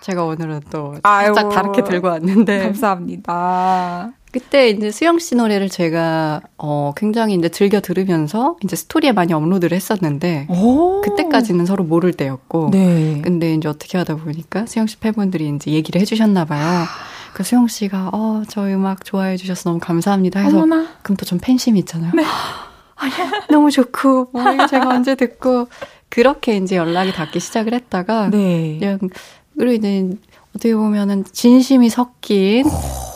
[0.00, 2.62] 제가 오늘은 또 살짝 아유, 다르게 들고 왔는데.
[2.64, 4.12] 감사합니다.
[4.32, 9.74] 그때 이제 수영 씨 노래를 제가 어 굉장히 이제 즐겨 들으면서 이제 스토리에 많이 업로드를
[9.76, 11.00] 했었는데 오.
[11.00, 13.20] 그때까지는 서로 모를 때였고 네.
[13.24, 16.84] 근데 이제 어떻게 하다 보니까 수영 씨 팬분들이 이제 얘기를 해 주셨나 봐요.
[17.34, 20.86] 그 수영 씨가 어 저 음악 좋아해 주셔서 너무 감사합니다 해서 어머나.
[21.02, 22.12] 그럼 또 좀 팬심이 있잖아요.
[22.14, 22.22] 네.
[23.02, 23.06] 아,
[23.50, 25.66] 너무 좋고 뭐 이거 제가 언제 듣고
[26.08, 28.76] 그렇게 이제 연락이 닿기 시작을 했다가 네.
[28.78, 28.98] 그냥
[29.58, 30.10] 그리고 이제
[30.56, 32.64] 어떻게 보면은 진심이 섞인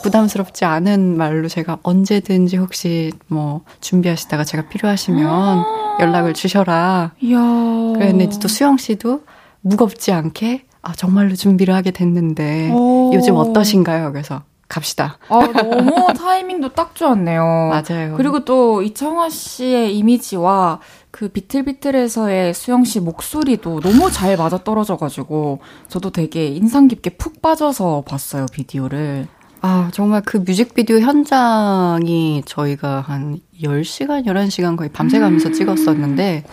[0.03, 5.65] 부담스럽지 않은 말로 제가 언제든지 혹시 뭐 준비하시다가 제가 필요하시면
[6.01, 7.13] 연락을 주셔라.
[7.21, 7.39] 이야.
[7.39, 9.23] 그랬는데 또 수영 씨도
[9.63, 13.13] 무겁지 않게 아 정말로 준비를 하게 됐는데 오.
[13.15, 14.13] 요즘 어떠신가요?
[14.13, 14.43] 그래서
[14.75, 15.19] 갑시다.
[15.29, 17.43] 아, 너무 타이밍도 딱 좋았네요.
[17.71, 18.15] 맞아요.
[18.17, 20.81] 그리고 또 이청아 씨의 이미지와
[21.13, 28.03] 그 비틀비틀에서의 수영 씨 목소리도 너무 잘 맞아 떨어져가지고 저도 되게 인상 깊게 푹 빠져서
[28.07, 29.29] 봤어요 비디오를.
[29.61, 35.53] 아 정말 그 뮤직비디오 현장이 저희가 한 10시간, 11시간 거의 밤새가면서 음.
[35.53, 36.45] 찍었었는데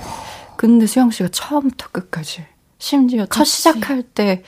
[0.57, 2.45] 근데 수영 씨가 처음부터 끝까지
[2.77, 4.43] 심지어 첫 시작할 때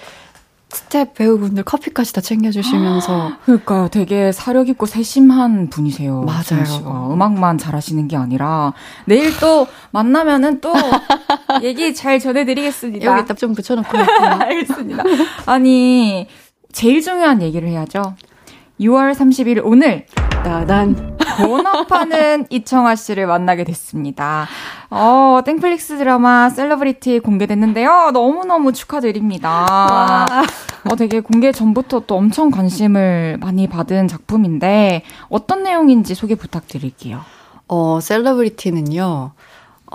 [0.73, 3.33] 스태프 배우분들 커피까지 다 챙겨주시면서.
[3.45, 3.87] 그러니까요.
[3.89, 6.21] 되게 사려 깊고 세심한 분이세요.
[6.21, 7.11] 맞아요.
[7.13, 8.73] 음악만 잘하시는 게 아니라
[9.05, 10.73] 내일 또 만나면은 또
[11.63, 13.05] 얘기 잘 전해드리겠습니다.
[13.05, 13.97] 여기 딱좀 붙여놓고.
[13.97, 15.03] 알겠습니다.
[15.45, 16.27] 아니
[16.71, 18.15] 제일 중요한 얘기를 해야죠.
[18.79, 20.05] 6월 30일 오늘
[20.43, 24.47] 따단 본업하는 이청아 씨를 만나게 됐습니다.
[24.89, 28.11] 어, 땡플릭스 드라마 셀러브리티 공개됐는데요.
[28.13, 30.27] 너무너무 축하드립니다.
[30.89, 37.21] 어, 되게 공개 전부터 또 엄청 관심을 많이 받은 작품인데 어떤 내용인지 소개 부탁드릴게요.
[37.67, 39.31] 어, 셀러브리티는요.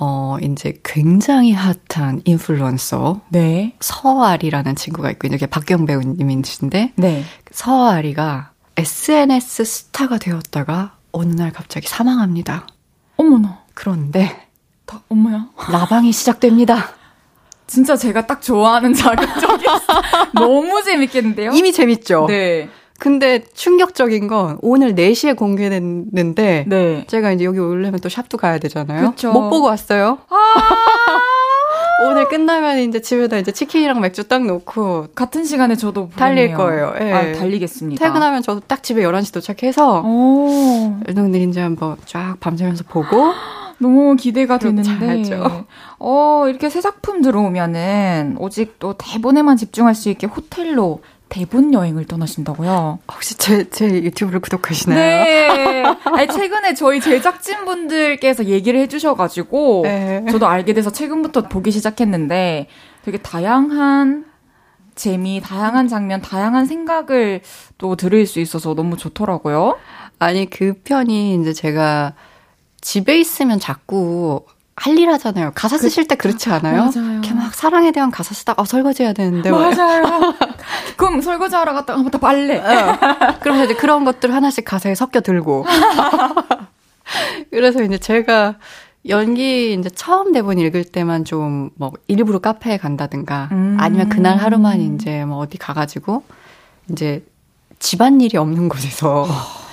[0.01, 3.23] 어, 이제 굉장히 핫한 인플루언서.
[3.31, 3.75] 네.
[3.81, 6.93] 서아리라는 친구가 있고, 이게 박경 배우님이신데.
[6.95, 7.25] 네.
[7.51, 12.69] 서아리가 SNS 스타가 되었다가 어느 날 갑자기 사망합니다.
[13.17, 13.65] 어머나.
[13.75, 14.47] 그런데
[14.87, 15.49] 다, 엄마야.
[15.71, 16.91] 라방이 시작됩니다.
[17.67, 19.67] 진짜 제가 딱 좋아하는 자극적인
[20.35, 21.51] 너무 재밌겠는데요?
[21.53, 22.27] 이미 재밌죠?
[22.29, 22.71] 네.
[23.01, 27.05] 근데 충격적인 건 오늘 4시에 공개됐는데 네.
[27.09, 29.11] 제가 이제 여기 오려면 또 샵도 가야 되잖아요.
[29.11, 29.33] 그쵸.
[29.33, 30.19] 못 보고 왔어요.
[30.29, 30.35] 아~
[32.05, 36.95] 오늘 끝나면 이제 집에다 이제 치킨이랑 맥주 딱 놓고 같은 시간에 저도 달릴 거예요.
[37.01, 37.13] 예.
[37.13, 38.05] 아, 달리겠습니다.
[38.05, 40.05] 퇴근하면 저도 딱 집에 11시 도착해서
[41.07, 43.33] 일동들 이제 한번 쫙 밤새면서 보고
[43.79, 45.31] 너무 기대가 되는데.
[46.01, 53.01] 어, 이렇게 새 작품 들어오면은 오직 또 대본에만 집중할 수 있게 호텔로 대본 여행을 떠나신다고요?
[53.13, 54.99] 혹시 제, 제 유튜브를 구독하시나요?
[54.99, 55.85] 네.
[56.05, 60.25] 아니, 최근에 저희 제작진분들께서 얘기를 해주셔가지고, 네.
[60.31, 62.69] 저도 알게 돼서 최근부터 보기 시작했는데,
[63.05, 64.25] 되게 다양한
[64.95, 67.43] 재미, 다양한 장면, 다양한 생각을
[67.79, 69.77] 또 들을 수 있어서 너무 좋더라고요.
[70.19, 72.15] 아니, 그 편이 이제 제가
[72.81, 74.45] 집에 있으면 자꾸
[74.81, 75.53] 할 일 하잖아요.
[75.55, 76.91] 가사 그 쓰실 때 그렇지 않아요?
[76.95, 77.13] 맞아요.
[77.13, 79.51] 이렇게 막 사랑에 대한 가사 쓰다가 어, 설거지 해야 되는데.
[79.51, 80.35] 맞아요.
[80.97, 82.59] 그럼 설거지 하러 갔다가 더 빨래.
[82.59, 82.99] 어.
[83.41, 85.67] 그러면 이제 그런 것들 하나씩 가사에 섞여 들고.
[87.51, 88.57] 그래서 이제 제가
[89.09, 93.77] 연기 이제 처음 대본 읽을 때만 좀 뭐 일부러 카페에 간다든가 음.
[93.79, 96.23] 아니면 그날 하루만 이제 뭐 어디 가가지고
[96.91, 97.25] 이제
[97.79, 99.27] 집안일이 없는 곳에서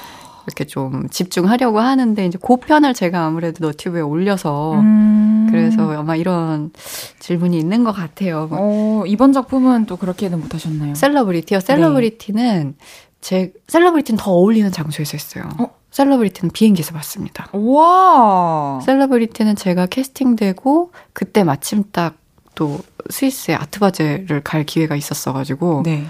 [0.48, 5.48] 이렇게 좀 집중하려고 하는데 이제 그 편을 제가 아무래도 너튜브에 올려서 음.
[5.50, 6.72] 그래서 아마 이런
[7.20, 8.48] 질문이 있는 것 같아요.
[8.52, 10.96] 어, 이번 작품은 또 그렇게는 못하셨나요?
[10.96, 11.60] 셀러브리티요.
[11.60, 12.86] 셀러브리티는 네.
[13.22, 15.50] 제 셀러브리티는 더 어울리는 장소에서 했어요.
[15.60, 15.70] 어?
[15.92, 17.48] 셀러브리티는 비행기에서 봤습니다.
[17.54, 18.80] 와.
[18.84, 22.80] 셀러브리티는 제가 캐스팅되고 그때 마침 딱 또
[23.10, 26.06] 스위스의 아트바젤을 갈 기회가 있었어가지고 네.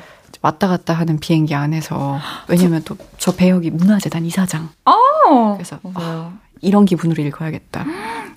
[0.45, 4.69] 왔다 갔다 하는 비행기 안에서 왜냐면 또 저 배역이 문화재단 이사장.
[4.85, 5.53] 어.
[5.55, 6.31] 그래서 아,
[6.61, 7.83] 이런 기분으로 읽어야겠다.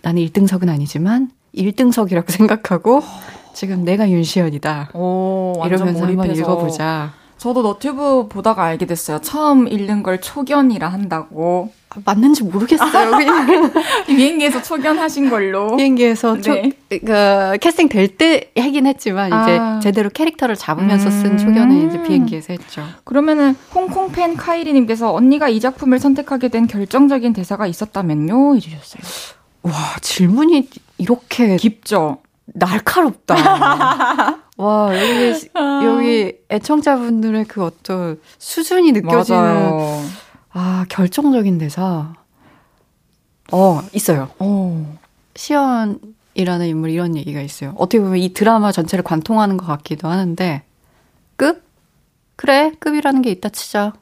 [0.01, 3.03] 나는 1등석은 아니지만 1등석이라고 생각하고
[3.53, 4.93] 지금 내가 윤시연이다.
[4.95, 7.13] 오, 이러면서 한번 읽어보자.
[7.39, 9.21] 저도 너튜브 보다가 알게 됐어요.
[9.21, 11.73] 처음 읽는 걸 초견이라 한다고.
[12.05, 13.11] 맞는지 모르겠어요.
[13.13, 13.73] 그냥
[14.07, 15.75] 비행기에서 초견하신 걸로.
[15.77, 16.71] 비행기에서 초, 네.
[16.91, 19.43] 그 캐스팅 될 때 하긴 했지만 아.
[19.79, 21.39] 이제 제대로 캐릭터를 잡으면서 쓴 음.
[21.39, 22.83] 초견은 이제 비행기에서 했죠.
[23.05, 29.03] 그러면은 홍콩 팬 카이리님께서 언니가 이 작품을 선택하게 된 결정적인 대사가 있었다면요 이러셨어요.
[29.63, 32.19] 와 질문이 이렇게 깊죠.
[32.47, 33.37] 날카롭다.
[34.59, 35.81] 와 여기 아.
[35.85, 39.41] 여기 애청자분들의 그 어떤 수준이 느껴지는.
[39.41, 40.03] 맞아요.
[40.51, 42.13] 아, 결정적인 대사.
[43.53, 44.29] 어, 있어요.
[44.41, 44.99] 어.
[45.37, 47.73] 시연이라는 인물 이런 얘기가 있어요.
[47.77, 50.65] 어떻게 보면 이 드라마 전체를 관통하는 것 같기도 하는데,
[51.37, 51.63] 급?
[52.35, 53.93] 그래, 급이라는 게 있다 치자.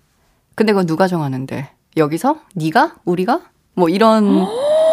[0.54, 1.68] 근데 그건 누가 정하는데?
[1.98, 2.40] 여기서?
[2.54, 2.96] 네가?
[3.04, 3.42] 우리가?
[3.74, 4.46] 뭐 이런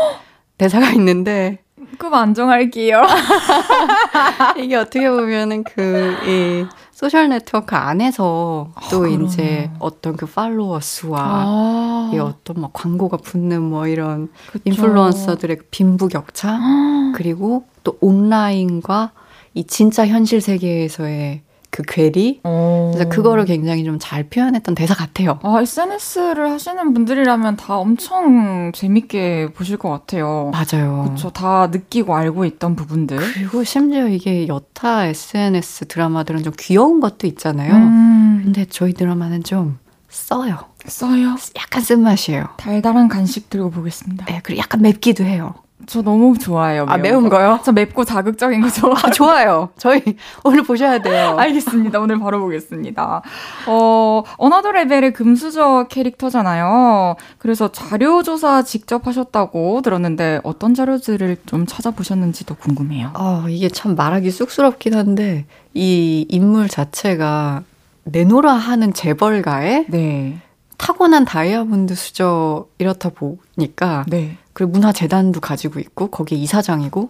[0.57, 1.62] 대사가 있는데
[1.97, 3.01] 급 안 정할게요.
[4.57, 11.19] 이게 어떻게 보면은 그, 이, social network 안에서 또 아, 이제 어떤 그 팔로워 수와
[11.21, 12.11] 아.
[12.13, 14.61] 이 어떤 막 광고가 붙는 뭐 이런 그쵸.
[14.63, 17.13] influencer들의 그 빈부격차 아.
[17.15, 19.11] 그리고 또 온라인과
[19.53, 21.41] 이 진짜 현실 세계에서의
[21.73, 22.39] 그 괴리.
[22.43, 22.91] 어.
[22.93, 25.39] 그래서 그거를 굉장히 좀 잘 표현했던 대사 같아요.
[25.43, 30.51] 아, SNS를 하시는 분들이라면 다 엄청 재밌게 보실 것 같아요.
[30.51, 31.03] 맞아요.
[31.05, 31.29] 그렇죠.
[31.31, 33.17] 다 느끼고 알고 있던 부분들.
[33.33, 37.73] 그리고 심지어 이게 여타 SNS 드라마들은 좀 귀여운 것도 있잖아요.
[37.73, 38.41] 음.
[38.43, 40.57] 근데 저희 드라마는 좀 써요.
[40.85, 41.35] 써요?
[41.55, 42.49] 약간 쓴맛이에요.
[42.57, 44.25] 달달한 간식 들고 보겠습니다.
[44.25, 45.55] 네, 그리고 약간 맵기도 해요.
[45.85, 46.85] 저 너무 좋아해요.
[46.87, 47.37] 아, 매운 거.
[47.37, 47.59] 거요?
[47.63, 48.97] 저 맵고 자극적인 거 좋아해요.
[49.03, 49.69] 아, 좋아요.
[49.77, 50.01] 저희
[50.43, 51.35] 오늘 보셔야 돼요.
[51.39, 51.99] 알겠습니다.
[51.99, 53.21] 오늘 바로 보겠습니다.
[53.67, 57.15] 어, another level의 금수저 캐릭터잖아요.
[57.37, 63.11] 그래서 자료조사 직접 하셨다고 들었는데 어떤 자료들을 좀 찾아보셨는지도 궁금해요.
[63.15, 67.63] 어, 이게 참 말하기 쑥스럽긴 한데 이 인물 자체가
[68.05, 70.39] 내로라 하는 재벌가의 네.
[70.77, 74.37] 타고난 다이아몬드 수저 이렇다 보니까 네.
[74.53, 77.09] 그리고 문화재단도 가지고 있고 거기에 이사장이고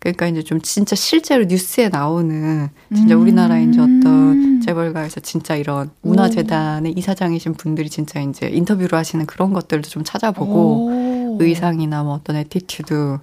[0.00, 3.20] 그러니까 이제 좀 진짜 실제로 뉴스에 나오는 진짜 음.
[3.20, 9.88] 우리나라 이제 어떤 재벌가에서 진짜 이런 문화재단의 이사장이신 분들이 진짜 이제 인터뷰를 하시는 그런 것들도
[9.88, 11.38] 좀 찾아보고 오.
[11.40, 13.18] 의상이나 뭐 어떤 attitude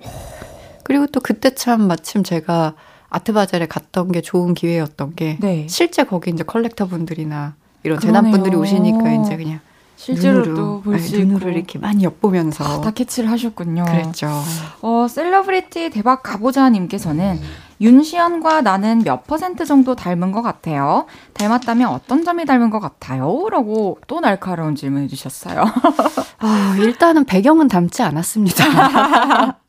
[0.84, 2.76] 그리고 또 그때 참 마침 제가
[3.10, 5.66] 아트바젤에 갔던 게 좋은 기회였던 게 네.
[5.68, 9.60] 실제 거기 이제 collector 분들이나 이런 재단 분들이 오시니까 이제 그냥
[9.98, 13.84] 실제로도 볼 수 네, 눈으로 이렇게 많이 엿보면서 아, 다 캐치를 하셨군요.
[13.84, 14.30] 그랬죠.
[14.82, 17.40] 어, 셀러브리티 대박 가보자 님께서는
[17.82, 21.06] 윤시연과 나는 몇 퍼센트 정도 닮은 것 같아요.
[21.34, 23.48] 닮았다면 어떤 점이 닮은 것 같아요?
[23.52, 25.64] 라고 또 날카로운 질문 해주셨어요.
[26.40, 29.58] 아, 일단은 배경은 닮지 않았습니다.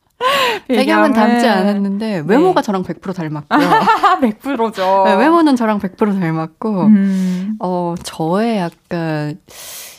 [0.69, 2.67] 배경은 닮지 않았는데 외모가 네.
[2.67, 3.61] 저랑 100% 닮았고요.
[4.21, 5.05] 100%죠.
[5.07, 7.57] 네, 외모는 저랑 100% 닮았고 음.
[7.61, 9.39] 어 저의 약간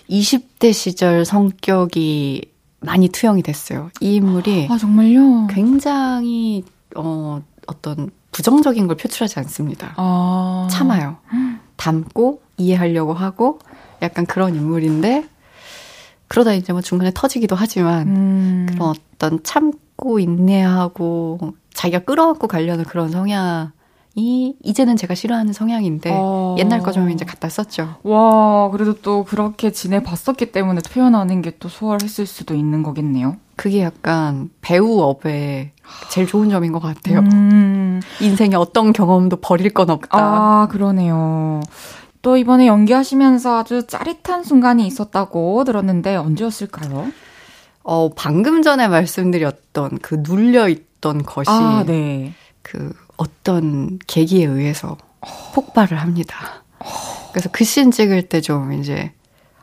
[0.09, 2.51] 20대 시절 성격이
[2.81, 3.89] 많이 투영이 됐어요.
[3.99, 5.47] 이 인물이 아, 정말요?
[5.47, 6.63] 굉장히
[6.95, 9.93] 어 어떤 부정적인 걸 표출하지 않습니다.
[9.97, 10.67] 아.
[10.71, 11.17] 참아요.
[11.75, 13.59] 담고 이해하려고 하고
[14.01, 15.27] 약간 그런 인물인데
[16.27, 18.67] 그러다 이제 뭐 중간에 터지기도 하지만 음.
[18.69, 23.71] 그런 어떤 참고 인내하고 자기가 끌어안고 가려는 그런 성향
[24.19, 26.55] 이 이제는 제가 싫어하는 성향인데 어...
[26.59, 27.95] 옛날 거 좀 이제 갖다 썼죠.
[28.03, 33.37] 와, 그래도 또 그렇게 지내봤었기 때문에 표현하는 게 또 수월했을 수도 있는 거겠네요.
[33.55, 35.71] 그게 약간 배우업의
[36.09, 37.19] 제일 좋은 점인 것 같아요.
[37.19, 38.01] 음...
[38.21, 40.17] 인생에 어떤 경험도 버릴 건 없다.
[40.17, 41.61] 아, 그러네요.
[42.21, 47.07] 또 이번에 연기하시면서 아주 짜릿한 순간이 있었다고 들었는데 언제였을까요?
[47.83, 52.33] 어, 방금 전에 말씀드렸던 그 눌려있던 것이 아, 네.
[52.61, 52.93] 그
[53.23, 54.97] 어떤 계기에 의해서
[55.53, 56.63] 폭발을 합니다.
[57.31, 59.11] 그래서 그씬 찍을 때 좀 이제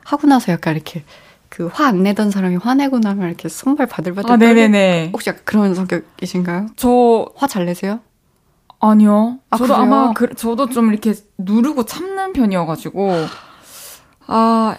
[0.05, 1.03] 하고 나서 약간 이렇게
[1.49, 5.11] 그 화 안 내던 사람이 화내고 나면 이렇게 손발 바들바들 아, 네네네.
[5.13, 6.67] 혹시 약간 그런 성격이신가요?
[6.77, 8.01] 저 화 잘 내세요?
[8.79, 9.39] 아니요.
[9.49, 9.83] 아, 저도 그래요?
[9.83, 13.11] 아마 그, 저도 좀 이렇게 누르고 참는 편이어가지고
[14.27, 14.77] 아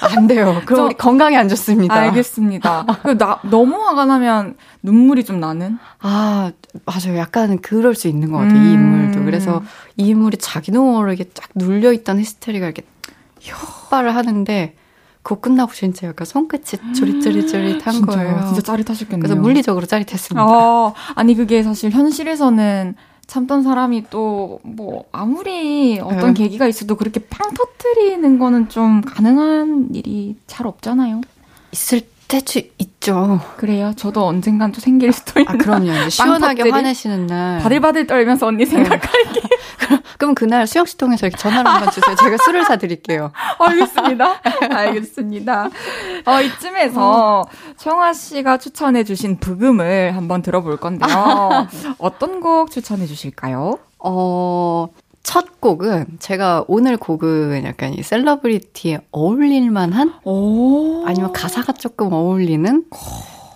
[0.00, 0.62] 안 돼요.
[0.64, 1.92] 그럼 우리 건강에 안 좋습니다.
[1.92, 2.86] 알겠습니다.
[3.02, 5.76] 그 나, 너무 화가 나면 눈물이 좀 나는?
[5.98, 6.52] 아,
[6.84, 7.18] 맞아요.
[7.18, 8.58] 약간 그럴 수 있는 것 같아요.
[8.58, 8.66] 음.
[8.66, 9.24] 이 인물도.
[9.24, 9.62] 그래서
[9.96, 12.82] 이 인물이 자기도 모르게 쫙 눌려있던 히스테리가 이렇게
[13.40, 14.74] 혁발을 하는데
[15.22, 18.44] 그거 끝나고 진짜 약간 손끝이 조릿조릿조릿한 거예요.
[18.46, 19.20] 진짜 짜릿하셨겠네요.
[19.22, 20.42] 그래서 물리적으로 짜릿했습니다.
[20.42, 22.94] 아, 아니 그게 사실 현실에서는
[23.26, 26.42] 참던 사람이 또 뭐 아무리 어떤 네.
[26.44, 31.20] 계기가 있어도 그렇게 팡 터트리는 거는 좀 가능한 일이 잘 없잖아요.
[31.72, 33.40] 있을 때도 있죠.
[33.56, 33.92] 그래요?
[33.96, 35.54] 저도 언젠간 또 생길 수도 있는.
[35.54, 36.10] 아, 그럼요.
[36.10, 37.60] 시원하게 화내시는 날.
[37.60, 38.70] 바들바들 떨면서 언니 네.
[38.70, 39.40] 생각할게.
[39.40, 39.98] 네.
[40.18, 42.14] 그럼 그날 수영 씨 통해서 이렇게 전화를 한번 주세요.
[42.16, 43.32] 제가 술을 사드릴게요.
[43.58, 44.40] 알겠습니다.
[44.70, 45.70] 알겠습니다.
[46.26, 47.44] 어, 이쯤에서 어.
[47.78, 51.66] 청아 씨가 추천해주신 부금을 한번 들어볼 건데요.
[51.98, 53.78] 어떤 곡 추천해 주실까요?
[54.00, 54.88] 어,
[55.28, 60.14] 첫 곡은 제가 오늘 곡은 약간 이 셀러브리티에 어울릴 만한
[61.04, 62.86] 아니면 가사가 조금 어울리는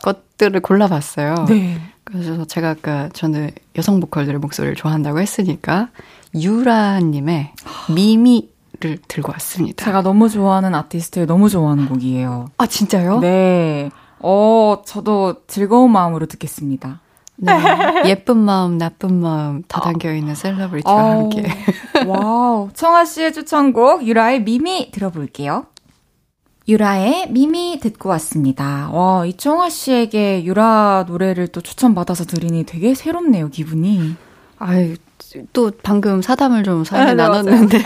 [0.03, 1.47] 것들을 골라봤어요.
[1.49, 1.79] 네.
[2.05, 5.89] 그래서 제가 아까 저는 여성 보컬들의 목소리를 좋아한다고 했으니까
[6.35, 7.53] 유라님의
[7.95, 9.83] 미미를 들고 왔습니다.
[9.83, 12.51] 제가 너무 좋아하는 아티스트의 너무 좋아하는 곡이에요.
[12.59, 13.21] 아 진짜요?
[13.21, 13.91] 네.
[14.19, 17.01] 어 저도 즐거운 마음으로 듣겠습니다.
[17.43, 17.53] 네.
[18.09, 21.45] 예쁜 마음, 나쁜 마음 다 담겨 있는 셀러브리티와 어, 함께.
[22.07, 22.71] Wow.
[22.73, 25.67] 청아 씨의 추천곡 유라의 미미 들어볼게요.
[26.69, 28.89] 유라의 미미 듣고 왔습니다.
[28.93, 34.15] 와, 이청아 씨에게 유라 노래를 또 추천받아서 들으니 되게 새롭네요, 기분이.
[34.59, 34.95] 아유,
[35.53, 37.79] 또 방금 사담을 좀 사연에 네, 나눴는데.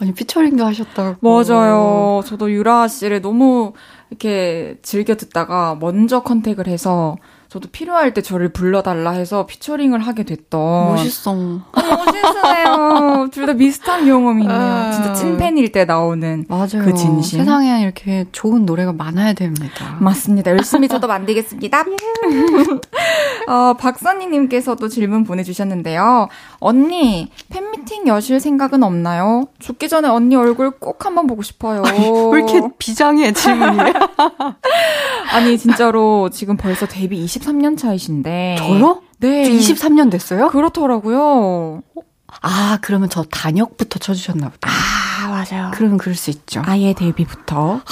[0.00, 1.16] 아니, featuring도 하셨다고.
[1.20, 2.22] 맞아요.
[2.26, 3.72] 저도 유라 씨를 너무
[4.10, 7.16] 이렇게 즐겨 듣다가 먼저 contact을 해서
[7.52, 10.86] 저도 필요할 때 저를 불러달라 해서 featuring을 하게 됐던.
[10.94, 11.34] 멋있어.
[11.74, 13.28] 멋있어요.
[13.30, 14.90] 둘 다 비슷한 경험이 있네요.
[14.94, 16.82] 진짜 찐팬일 때 나오는 맞아요.
[16.82, 17.40] 그 진심.
[17.40, 19.98] 세상에 이렇게 좋은 노래가 많아야 됩니다.
[20.00, 20.50] 맞습니다.
[20.52, 21.84] 열심히 저도 만들겠습니다.
[23.48, 26.28] 어, 박선희님께서도 질문 보내주셨는데요.
[26.58, 29.48] 언니, fan meeting 여실 생각은 없나요?
[29.58, 31.82] 죽기 전에 언니 얼굴 꼭 한번 보고 싶어요.
[32.32, 33.78] 왜 이렇게 비장해, 질문이?
[35.32, 38.56] 아니, 진짜로 지금 벌써 데뷔 20 23년 차이신데.
[38.58, 39.02] 저요?
[39.18, 39.44] 네.
[39.44, 40.48] 23년 됐어요?
[40.48, 41.82] 그렇더라고요.
[42.40, 44.70] 아, 그러면 저 단역부터 쳐주셨나 보다.
[44.70, 45.70] 아, 맞아요.
[45.74, 46.62] 그러면 그럴 수 있죠.
[46.64, 47.82] 아예 데뷔부터.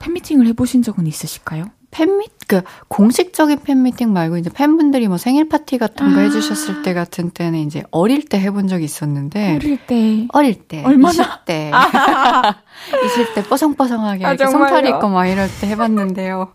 [0.00, 1.66] 팬미팅을 해보신 적은 있으실까요?
[1.90, 6.22] 팬미, 그, 공식적인 팬미팅 말고 이제 팬분들이 뭐 생일 파티 같은 거 아.
[6.24, 9.54] 해주셨을 때 같은 때는 이제 어릴 때 해본 적이 있었는데.
[9.56, 10.26] 어릴 때.
[10.32, 10.82] 어릴 때.
[10.84, 11.42] 얼마나?
[11.44, 11.70] 20대.
[11.72, 12.56] 아.
[12.90, 16.52] 20대 뽀송뽀송하게 아, 이렇게 솜털이 있고 막 이럴 때 해봤는데요.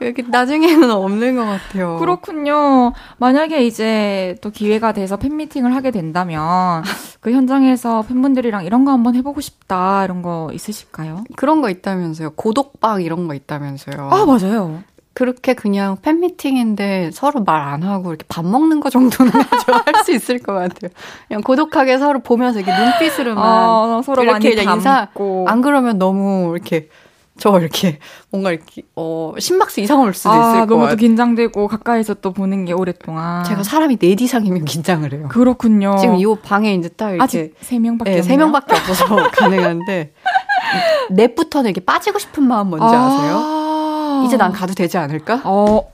[0.00, 1.98] 이렇게 나중에는 없는 것 같아요.
[1.98, 2.92] 그렇군요.
[3.18, 6.82] 만약에 이제 또 기회가 돼서 팬미팅을 하게 된다면
[7.20, 11.24] 그 현장에서 팬분들이랑 이런 거 한번 해보고 싶다 이런 거 있으실까요?
[11.36, 12.30] 그런 거 있다면서요.
[12.36, 14.08] 고독방 이런 거 있다면서요.
[14.10, 14.82] 아 맞아요.
[15.14, 19.30] 그렇게 그냥 팬미팅인데 서로 말 안 하고 이렇게 밥 먹는 거 정도는
[19.86, 20.90] 할 수 있을 것 같아요.
[21.28, 25.08] 그냥 고독하게 서로 보면서 이렇게 눈빛으로만 어, 서로 이렇게 많이 인사
[25.46, 26.88] 안 그러면 너무 이렇게
[27.38, 27.98] 저 이렇게
[28.30, 32.32] 뭔가 이렇게 어 심박수 이상 올 수도 아, 있을 것 너무 또 긴장되고 가까이서 또
[32.32, 35.28] 보는 게 오랫동안 제가 사람이 넷 이상이면 긴장을 해요.
[35.28, 35.96] 그렇군요.
[35.98, 40.12] 지금 이 방에 이제 딱 이렇게 아직 세 명밖에 네, 세 명밖에 없어서 가능한데
[41.10, 45.42] 넷부터는 이렇게 빠지고 싶은 마음 뭔지 아~ 세요 이제 난 가도 되지 않을까?
[45.44, 45.90] 어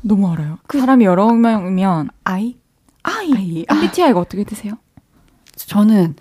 [0.00, 0.58] 너무 알아요.
[0.66, 2.56] 그 사람이 여러 명이면 아이
[3.04, 3.64] 아이, 아이.
[3.70, 4.74] MBTI가 어떻게 되세요?
[5.54, 6.16] 저는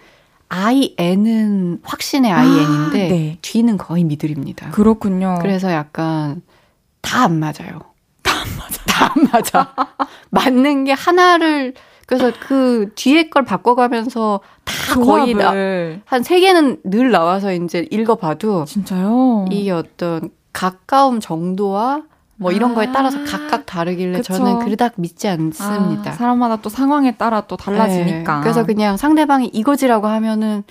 [0.55, 3.37] IN은 확신의 IN인데 아, 네.
[3.41, 4.69] D는 거의 미들입니다.
[4.71, 5.39] 그렇군요.
[5.41, 6.41] 그래서 약간
[7.01, 7.79] 다 안 맞아요.
[8.21, 8.83] 다 안 맞아.
[8.87, 9.75] 다 안 맞아.
[10.29, 11.73] 맞는 게 하나를
[12.05, 15.33] 그래서 그 뒤에 걸 바꿔가면서 다 거의
[16.05, 19.45] 한세 개는 늘 나와서 이제 읽어봐도 진짜요?
[19.49, 22.03] 이 어떤 가까움 정도와
[22.35, 24.33] 뭐 이런 거에 따라서 아, 각각 다르길래 그쵸.
[24.33, 26.11] 저는 그닥 믿지 않습니다.
[26.11, 28.35] 아, 사람마다 또 상황에 따라 또 달라지니까.
[28.37, 28.41] 네.
[28.41, 30.63] 그래서 그냥 상대방이 이거지라고 하면은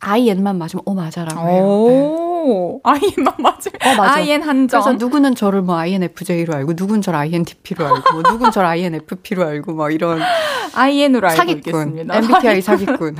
[0.00, 1.62] IN만 맞으면 어 맞아라고 해요.
[1.62, 3.22] 오, 네.
[3.38, 4.14] 맞으면 어, 맞아.
[4.14, 4.80] IN 한정.
[4.82, 9.74] 그래서 누구는 저를 뭐 INFJ로 알고 누군 저를 INTP로 알고 뭐 누군 저를 INFP로 알고
[9.74, 10.20] 막 이런
[10.74, 12.16] IN으로 알고 사기꾼, 있겠습니다.
[12.16, 13.16] MBTI 사기꾼.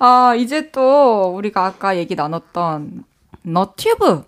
[0.00, 3.04] 아, 이제 또 우리가 아까 얘기 나눴던
[3.42, 4.24] 너튜브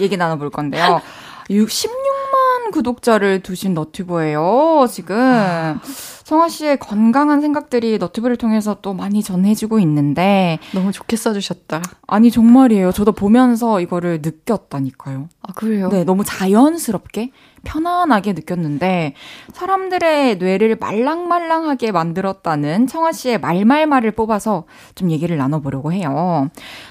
[0.00, 1.02] 얘기 나눠볼 건데요.
[1.48, 5.16] 16만 구독자를 두신 너튜버예요, 지금.
[5.16, 5.80] 아.
[6.24, 10.58] 성아 씨의 건강한 생각들이 너튜브를 통해서 또 많이 전해지고 있는데.
[10.72, 11.82] 너무 좋게 써주셨다.
[12.06, 12.92] 아니, 정말이에요.
[12.92, 15.28] 저도 보면서 이거를 느꼈다니까요.
[15.42, 15.90] 아, 그래요?
[15.90, 17.30] 네, 너무 자연스럽게,
[17.64, 19.12] 편안하게 느꼈는데,
[19.52, 24.64] 사람들의 뇌를 말랑말랑하게 만들었다는 청아 씨의 말말말을 뽑아서
[24.94, 26.48] 좀 얘기를 나눠보려고 해요.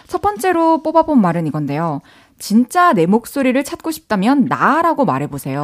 [0.07, 2.01] 첫 번째로 뽑아본 말은 이건데요.
[2.43, 5.61] 진짜 내 목소리를 찾고 싶다면 나라고 말해보세요.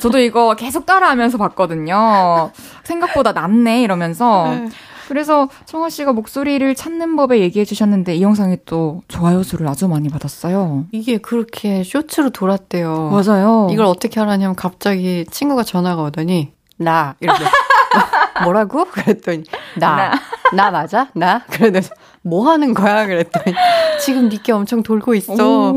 [0.00, 2.50] 저도 이거 계속 따라하면서 봤거든요.
[2.84, 4.48] 생각보다 낫네 이러면서.
[4.48, 4.68] 네.
[5.08, 10.08] 그래서 청아 씨가 목소리를 찾는 법에 얘기해 주셨는데 이 영상이 또 좋아요 수를 아주 많이
[10.08, 10.86] 받았어요.
[10.90, 13.10] 이게 그렇게 쇼츠로 돌았대요.
[13.10, 13.68] 맞아요.
[13.70, 17.44] 이걸 어떻게 하라냐면 갑자기 친구가 전화가 오더니 나 이렇게
[18.42, 18.86] 뭐라고?
[18.86, 19.44] 그랬더니
[19.76, 19.96] 나.
[19.96, 20.12] 나,
[20.54, 21.08] 나 맞아?
[21.12, 21.42] 나?
[21.50, 23.06] 그래서 뭐 하는 거야?
[23.06, 23.54] 그랬더니
[24.00, 25.72] 지금 니께 엄청 돌고 있어.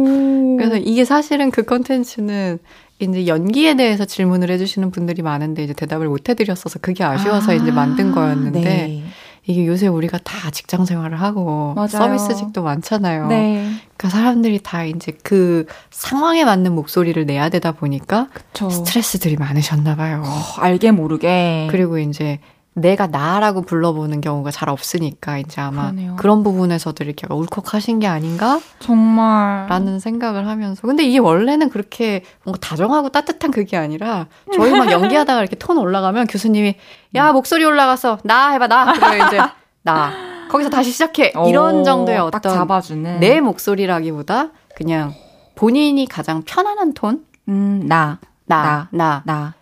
[0.57, 2.59] 그래서 이게 사실은 그 컨텐츠는
[2.99, 7.71] 이제 연기에 대해서 질문을 해주시는 분들이 많은데 이제 대답을 못 해드렸어서 그게 아쉬워서 아, 이제
[7.71, 9.03] 만든 거였는데 네.
[9.47, 11.87] 이게 요새 우리가 다 직장 생활을 하고 맞아요.
[11.89, 13.27] 서비스직도 많잖아요.
[13.27, 13.69] 네.
[13.95, 18.69] 그러니까 사람들이 다 이제 그 상황에 맞는 목소리를 내야 되다 보니까 그쵸.
[18.69, 20.23] 스트레스들이 많으셨나 봐요.
[20.25, 21.67] 어, 알게 모르게.
[21.69, 22.39] 그리고 이제
[22.77, 26.15] 내가 나라고 불러보는 경우가 잘 없으니까 이제 아마 그러네요.
[26.17, 28.59] 그런 부분에서도 이렇게 울컥하신 게 아닌가?
[28.79, 29.67] 정말.
[29.69, 30.85] 라는 생각을 하면서.
[30.85, 36.27] 근데 이게 원래는 그렇게 뭔가 다정하고 따뜻한 그게 아니라 저희 막 연기하다가 이렇게 톤 올라가면
[36.27, 36.75] 교수님이
[37.15, 38.91] 야, 목소리 올라가서 나 해봐, 나.
[38.91, 39.39] 그러면 이제
[39.83, 40.11] 나.
[40.49, 41.31] 거기서 다시 시작해.
[41.47, 43.19] 이런 정도의 어떤 잡아주는.
[43.21, 45.13] 내 목소리라기보다 그냥
[45.55, 47.23] 본인이 가장 편안한 톤?
[47.47, 48.19] 음, 나.
[48.45, 48.61] 나.
[48.63, 48.87] 나.
[48.91, 49.21] 나.
[49.25, 49.53] 나.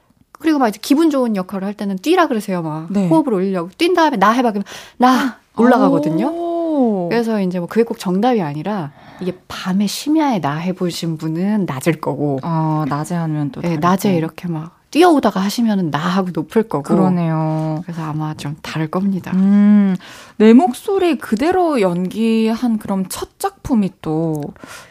[0.43, 2.61] 그리고 막 이제 기분 좋은 역할을 할 때는 뛰라 그러세요.
[2.61, 3.07] 막 네.
[3.07, 4.65] 호흡을 올리려고 뛴 다음에 나 해봐 그러면
[4.97, 7.07] 나 올라가거든요.
[7.07, 8.91] 그래서 이제 뭐 그게 꼭 정답이 아니라
[9.21, 12.39] 이게 밤에 심야에 나 해보신 분은 낮을 거고.
[12.43, 13.61] 어, 낮에 하면 또.
[13.61, 16.83] 네, 낮에 이렇게 막 뛰어오다가 하시면은 나하고 높을 거고.
[16.83, 17.81] 그러네요.
[17.83, 19.31] 그래서 아마 좀 다를 겁니다.
[19.33, 19.95] 음,
[20.37, 24.43] 내 목소리 그대로 연기한 그럼 첫 작품이 또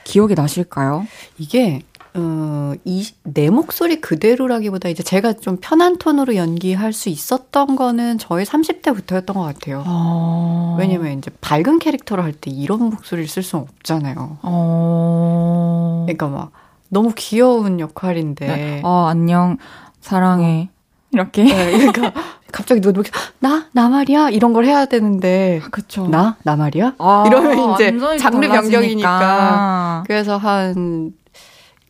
[0.05, 1.07] 기억이 나실까요?
[1.39, 1.83] 이게
[2.15, 8.45] 어, 이, 내 목소리 그대로라기보다 이제 제가 좀 편한 톤으로 연기할 수 있었던 거는 저희
[8.45, 9.83] 30대부터였던 것 같아요.
[9.87, 10.77] 어...
[10.79, 14.39] 왜냐면 이제 밝은 캐릭터를 할 때 이런 목소리를 쓸 수는 없잖아요.
[14.43, 16.03] 어...
[16.07, 16.51] 그러니까 막
[16.91, 18.47] 너무 귀여운 역할인데.
[18.47, 18.81] 네.
[18.85, 19.57] 어, 안녕.
[20.01, 20.69] 사랑해.
[21.13, 21.45] 이렇게.
[21.45, 22.13] 네, 그러니까
[22.53, 23.67] 갑자기 누가 이렇게 나?
[23.73, 24.29] 나 말이야?
[24.31, 25.61] 이런 걸 해야 되는데.
[25.65, 26.07] 아, 그쵸.
[26.09, 26.37] 나?
[26.43, 26.95] 나 말이야?
[26.99, 30.05] 아, 이러면 이제 장르 변경이니까.
[30.07, 31.13] 그래서 한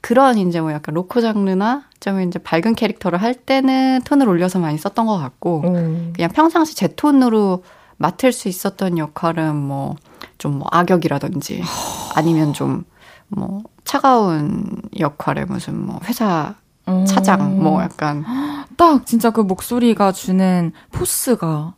[0.03, 4.77] 그런 이제 뭐 약간 로코 장르나 좀 이제 밝은 캐릭터를 할 때는 톤을 올려서 많이
[4.77, 6.13] 썼던 것 같고 음.
[6.15, 7.65] 그냥 평상시 제 톤으로
[7.97, 9.97] 맡을 수 있었던 역할은 뭐
[10.39, 11.63] 좀 뭐 악역이라든지
[12.15, 12.85] 아니면 좀
[13.35, 14.65] 뭐 차가운
[14.99, 16.55] 역할에 무슨 뭐 회사
[17.07, 18.25] 차장 뭐 약간
[18.77, 21.75] 딱 진짜 그 목소리가 주는 포스가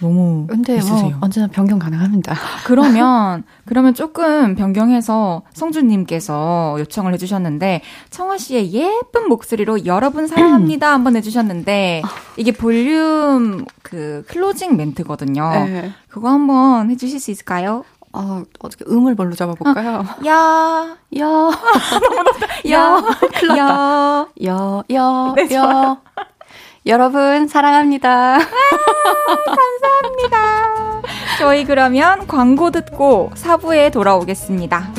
[0.00, 1.10] 너무 근데 뭐 있으세요.
[1.10, 2.34] 뭐 언제나 변경 가능합니다.
[2.64, 12.02] 그러면 그러면 조금 변경해서 성준님께서 요청을 해주셨는데 청아 씨의 예쁜 목소리로 여러분 사랑합니다 한번 해주셨는데
[12.36, 15.50] 이게 볼륨 그 클로징 멘트거든요.
[15.66, 15.92] 네.
[16.08, 17.84] 그거 한번 해주실 수 있을까요?
[18.12, 19.98] 아, 어떻게 음을 뭘로 잡아볼까요?
[20.00, 21.24] 어, 야, 야,
[22.00, 22.46] 너무 높다.
[22.68, 23.02] 야,
[23.56, 25.96] 야, 야, 야, 네, 야.
[26.90, 28.34] 여러분, 사랑합니다.
[28.34, 28.38] 아,
[29.46, 31.02] 감사합니다.
[31.38, 34.92] 저희 그러면 광고 듣고 4부에 돌아오겠습니다.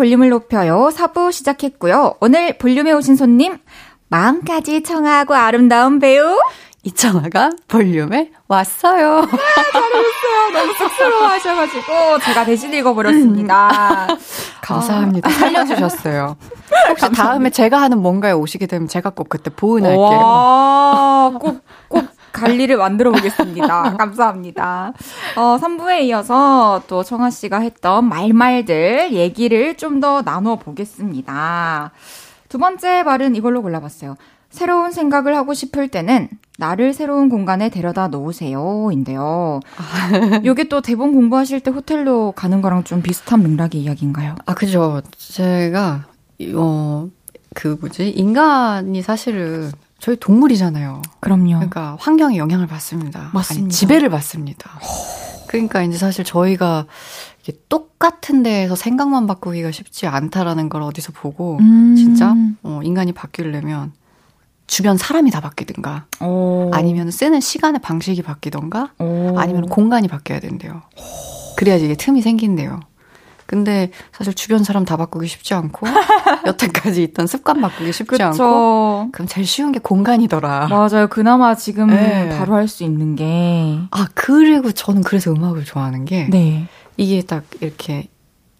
[0.00, 3.58] 볼륨을 높여요 4부 시작했고요 오늘 볼륨에 오신 손님
[4.08, 6.38] 마음까지 청아하고 아름다운 배우
[6.82, 9.28] 이청아가 볼륨에 왔어요.
[9.70, 10.50] 잘했어요.
[10.54, 14.08] 너무 쑥스러워 하셔가지고 제가 대신 읽어버렸습니다.
[14.62, 15.28] 감사합니다.
[15.28, 15.32] 아.
[15.32, 16.36] 살려주셨어요.
[16.88, 17.22] 혹시 감사합니다.
[17.22, 19.98] 다음에 제가 하는 뭔가에 오시게 되면 제가 꼭 그때 보은할게요.
[20.00, 21.60] 와, 꼭, 꼭
[22.32, 23.96] 관리를 만들어 보겠습니다.
[23.98, 24.92] 감사합니다.
[25.36, 31.90] 어, 3부에 이어서 또 청아 씨가 했던 말말들 얘기를 좀 더 나눠 보겠습니다.
[32.48, 34.16] 두 번째 말은 이걸로 골라봤어요.
[34.48, 36.28] 새로운 생각을 하고 싶을 때는
[36.58, 38.88] 나를 새로운 공간에 데려다 놓으세요.
[38.92, 39.60] 인데요.
[40.44, 44.34] 요게 또 대본 공부하실 때 호텔로 가는 거랑 좀 비슷한 맥락의 이야기인가요?
[44.46, 45.02] 아, 그죠.
[45.18, 46.06] 제가,
[46.54, 47.08] 어,
[47.54, 48.08] 그 뭐지?
[48.10, 49.70] 인간이 사실은
[50.00, 51.02] 저희 동물이잖아요.
[51.20, 51.50] 그럼요.
[51.50, 53.30] 그러니까 환경에 영향을 받습니다.
[53.34, 53.64] 맞습니다.
[53.64, 54.80] 아니, 지배를 받습니다.
[55.46, 56.86] 그러니까 이제 사실 저희가
[57.68, 61.94] 똑같은 데에서 생각만 바꾸기가 쉽지 않다라는 걸 어디서 보고 음.
[61.96, 63.92] 진짜 어, 인간이 바뀌려면
[64.66, 66.70] 주변 사람이 다 바뀌든가 오.
[66.72, 69.36] 아니면 쓰는 시간의 방식이 바뀌던가 오.
[69.36, 70.82] 아니면 공간이 바뀌어야 된대요.
[71.56, 72.80] 그래야지 이게 틈이 생긴대요.
[73.50, 75.84] 근데 사실 주변 사람 다 바꾸기 쉽지 않고
[76.46, 78.24] 여태까지 있던 습관 바꾸기 쉽지 그쵸.
[78.24, 80.68] 않고 그럼 제일 쉬운 게 공간이더라.
[80.68, 81.08] 맞아요.
[81.08, 82.28] 그나마 지금 네.
[82.38, 83.76] 바로 할 수 있는 게.
[83.90, 86.68] 아 그리고 저는 그래서 음악을 좋아하는 게 네.
[86.96, 88.06] 이게 딱 이렇게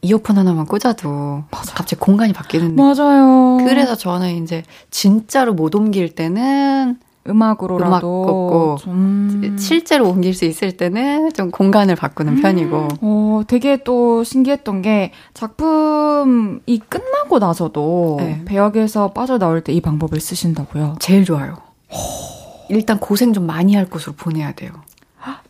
[0.03, 1.73] 이어폰 하나만 꽂아도 맞아.
[1.75, 2.83] 갑자기 공간이 바뀌는데.
[2.83, 3.59] 맞아요.
[3.65, 6.99] 그래서 저는 이제 진짜로 못 옮길 때는
[7.29, 9.57] 음악으로라도 음악 좀...
[9.59, 12.43] 실제로 옮길 수 있을 때는 좀 공간을 바꾸는 음.
[12.43, 12.89] 편이고.
[13.03, 18.43] 어, 되게 또 신기했던 게 작품이 끝나고 나서도 네.
[18.45, 20.97] 배역에서 빠져나올 때 이 방법을 쓰신다고요?
[20.99, 21.59] 제일 좋아요.
[22.69, 24.73] 일단 고생 좀 많이 할 곳으로 보내야 돼요.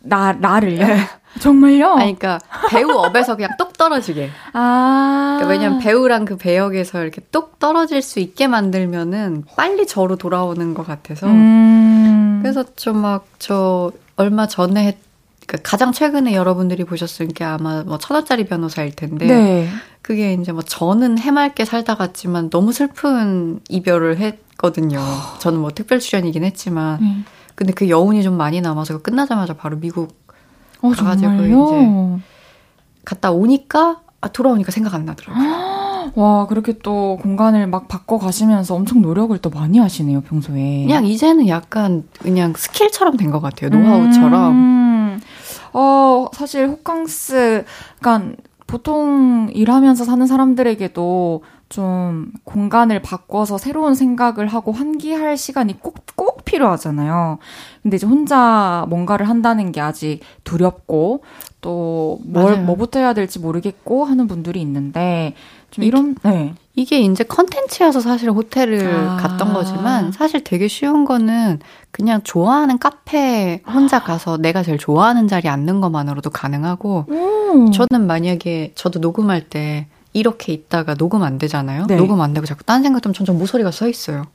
[0.01, 0.85] 나 나를요?
[1.33, 1.39] 네.
[1.39, 1.87] 정말요?
[1.93, 4.29] 아니, 그러니까 배우 업에서 그냥 똑 떨어지게.
[4.53, 5.37] 아.
[5.39, 10.85] 그러니까 왜냐면 배우랑 그 배역에서 이렇게 똑 떨어질 수 있게 만들면은 빨리 저로 돌아오는 것
[10.85, 11.27] 같아서.
[11.27, 12.39] 음.
[12.41, 14.97] 그래서 좀 막 저 얼마 전에 했,
[15.47, 19.67] 그 가장 최근에 여러분들이 보셨을 게 아마 뭐 천 원짜리 변호사일 텐데 네.
[20.01, 24.99] 그게 이제 뭐 저는 해맑게 살다 갔지만 너무 슬픈 이별을 했거든요.
[25.39, 27.25] 저는 뭐 특별 출연이긴 했지만 음.
[27.55, 30.15] 근데 그 여운이 좀 많이 남아서 끝나자마자 바로 미국
[30.81, 31.65] 어, 가가지고 정말요?
[31.65, 32.23] 이제
[33.05, 36.11] 갔다 오니까 아, 돌아오니까 생각 안 나더라고요.
[36.15, 40.83] 와, 그렇게 또 공간을 막 바꿔 가시면서 엄청 노력을 또 많이 하시네요, 평소에.
[40.85, 44.51] 그냥 이제는 약간 그냥 스킬처럼 된 것 같아요, 노하우처럼.
[44.51, 45.19] 음,
[45.73, 47.65] 어, 사실 호캉스,
[47.99, 48.35] 그러니까
[48.67, 57.39] 보통 일하면서 사는 사람들에게도 좀 공간을 바꿔서 새로운 생각을 하고 환기할 시간이 꼭, 꼭 필요하잖아요.
[57.81, 61.23] 근데 이제 혼자 뭔가를 한다는 게 아직 두렵고,
[61.61, 65.33] 또 뭘, 뭐부터 해야 될지 모르겠고 하는 분들이 있는데,
[65.69, 66.53] 좀 이런 네.
[66.75, 69.17] 이게 이제 컨텐츠여서 사실 호텔을 아.
[69.17, 71.59] 갔던 거지만 사실 되게 쉬운 거는
[71.91, 77.71] 그냥 좋아하는 카페 혼자 가서 내가 제일 좋아하는 자리에 앉는 것만으로도 가능하고 음.
[77.71, 81.87] 저는 만약에 저도 녹음할 때 이렇게 있다가 녹음 안 되잖아요.
[81.87, 81.95] 네.
[81.95, 84.25] 녹음 안 되고 자꾸 딴 생각 좀 점점 모서리가 서 있어요.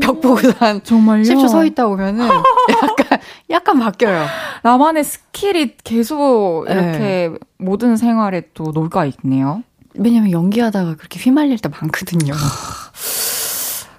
[0.00, 1.22] 벽 보고 한 정말요?
[1.24, 2.26] 10초 서 있다 오면은
[2.82, 3.18] 약간
[3.50, 4.26] 약간 바뀌어요.
[4.62, 7.38] 나만의 skill이 계속 이렇게 네.
[7.58, 9.62] 모든 생활에 또 녹아 있네요.
[9.96, 12.34] 왜냐면 연기하다가 그렇게 휘말릴 때 많거든요.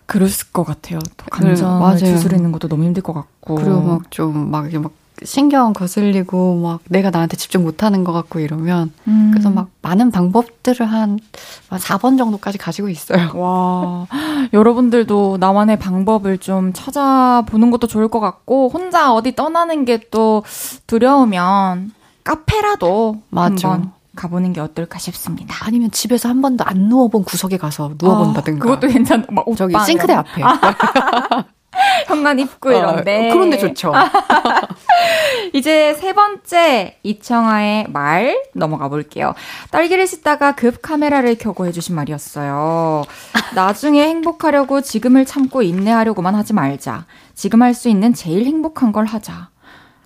[0.06, 1.00] 그랬을 것 같아요.
[1.18, 3.56] 또 감정을 네, 추스리는 것도 너무 힘들 것 같고.
[3.56, 4.92] 그리고 막 좀 막 이게 막
[5.24, 9.32] 신경 거슬리고 막 내가 나한테 집중 못하는 것 같고 이러면 음.
[9.32, 11.20] 그래서 막 많은 방법들을 한
[11.70, 13.32] 4번 정도까지 가지고 있어요.
[13.36, 14.08] 와
[14.54, 20.44] 여러분들도 나만의 방법을 좀 찾아보는 것도 좋을 것 같고 혼자 어디 떠나는 게 또
[20.88, 21.92] 두려우면
[22.24, 23.72] 카페라도 맞아.
[23.72, 25.56] 한번 가보는 게 어떨까 싶습니다.
[25.66, 28.64] 아니면 집에서 한 번도 안 누워본 구석에 가서 누워본다든가.
[28.64, 29.26] 아, 그것도 괜찮.
[29.30, 30.42] 막 저기 싱크대 앞에.
[32.08, 33.30] 현관 입구 이런데.
[33.30, 33.94] 어, 그런데 좋죠.
[35.54, 39.34] 이제 세 번째 이청아의 말 넘어가 볼게요.
[39.72, 43.04] 딸기를 씻다가 급 카메라를 켜고 해주신 말이었어요.
[43.56, 47.06] 나중에 행복하려고 지금을 참고 인내하려고만 하지 말자.
[47.34, 49.50] 지금 할 수 있는 제일 행복한 걸 하자.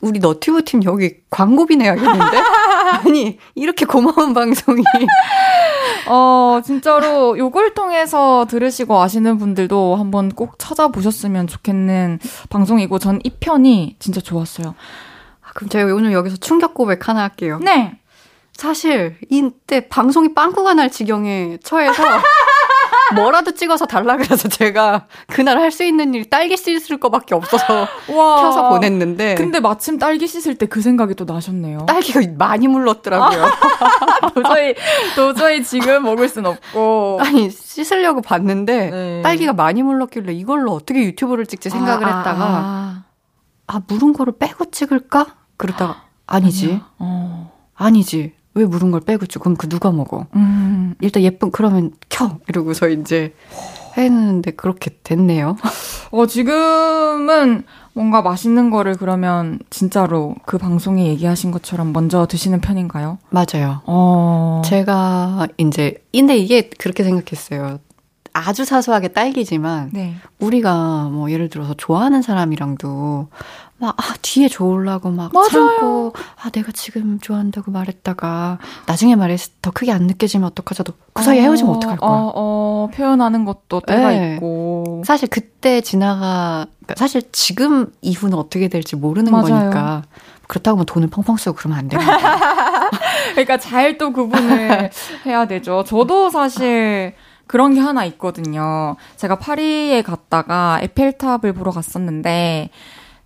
[0.01, 2.37] 우리 너튜브 팀 여기 광고비 내야겠는데?
[3.05, 4.81] 아니, 이렇게 고마운 방송이.
[6.07, 12.19] 어, 진짜로 요걸 통해서 들으시고 아시는 분들도 한번 꼭 찾아보셨으면 좋겠는
[12.49, 14.75] 방송이고 전 이 편이 진짜 좋았어요.
[15.41, 17.59] 아, 그럼 제가 오늘 여기서 충격 고백 하나 할게요.
[17.61, 17.99] 네.
[18.53, 21.93] 사실 이때 방송이 빵꾸가 날 지경에 처해서
[23.15, 28.41] 뭐라도 찍어서 달라 그래서 제가 그날 할 수 있는 일이 딸기 씻을 거밖에 없어서 와,
[28.41, 29.35] 켜서 보냈는데.
[29.35, 31.85] 근데 마침 딸기 씻을 때 그 생각이 또 나셨네요.
[31.87, 33.45] 딸기가 많이 물렀더라고요.
[34.35, 34.75] 도저히
[35.15, 37.19] 도저히 지금 먹을 순 없고.
[37.25, 39.21] 아니 씻으려고 봤는데 네.
[39.21, 43.03] 딸기가 많이 물렀길래 이걸로 어떻게 유튜브를 찍지 생각을 아, 했다가 아,
[43.67, 45.27] 아, 물은 거를 빼고 찍을까?
[45.57, 46.81] 그러다가 아니지.
[46.99, 47.51] 어.
[47.75, 48.33] 아니지.
[48.59, 49.39] 왜 물은 걸 빼고 줘?
[49.39, 50.27] 그럼 그 누가 먹어?
[50.35, 50.93] 음.
[50.99, 53.33] 일단 예쁜 그러면 켜 이러고서 이제
[53.97, 55.55] 했는데 그렇게 됐네요.
[56.11, 63.17] 어 지금은 뭔가 맛있는 거를 그러면 진짜로 그 방송에 얘기하신 것처럼 먼저 드시는 편인가요?
[63.29, 63.81] 맞아요.
[63.85, 64.61] 어.
[64.65, 67.79] 제가 이제 근데 이게 그렇게 생각했어요.
[68.33, 70.15] 아주 사소하게 딸기지만 네.
[70.39, 73.27] 우리가 뭐 예를 들어서 좋아하는 사람이랑도
[73.81, 75.47] 막, 아, 뒤에 좋으려고 막 맞아요.
[75.49, 76.13] 참고,
[76.43, 81.43] 아, 내가 지금 좋아한다고 말했다가, 나중에 말해서 더 크게 안 느껴지면 어떡하자도, 그 사이에 어,
[81.43, 82.09] 헤어지면 어떡할 거야.
[82.09, 84.33] 어, 어, 표현하는 것도 때가 네.
[84.35, 85.03] 있고.
[85.05, 89.47] 사실 그때 지나가, 그러니까 사실 지금 이후는 어떻게 될지 모르는 맞아요.
[89.47, 90.01] 거니까.
[90.47, 92.17] 그렇다고 뭐 돈을 펑펑 쓰고 그러면 안 됩니다.
[93.31, 94.89] 그러니까 잘 또 구분을
[95.25, 95.83] 해야 되죠.
[95.85, 97.13] 저도 사실,
[97.49, 98.95] 그런 게 하나 있거든요.
[99.17, 102.69] 제가 파리에 갔다가 에펠탑을 보러 갔었는데,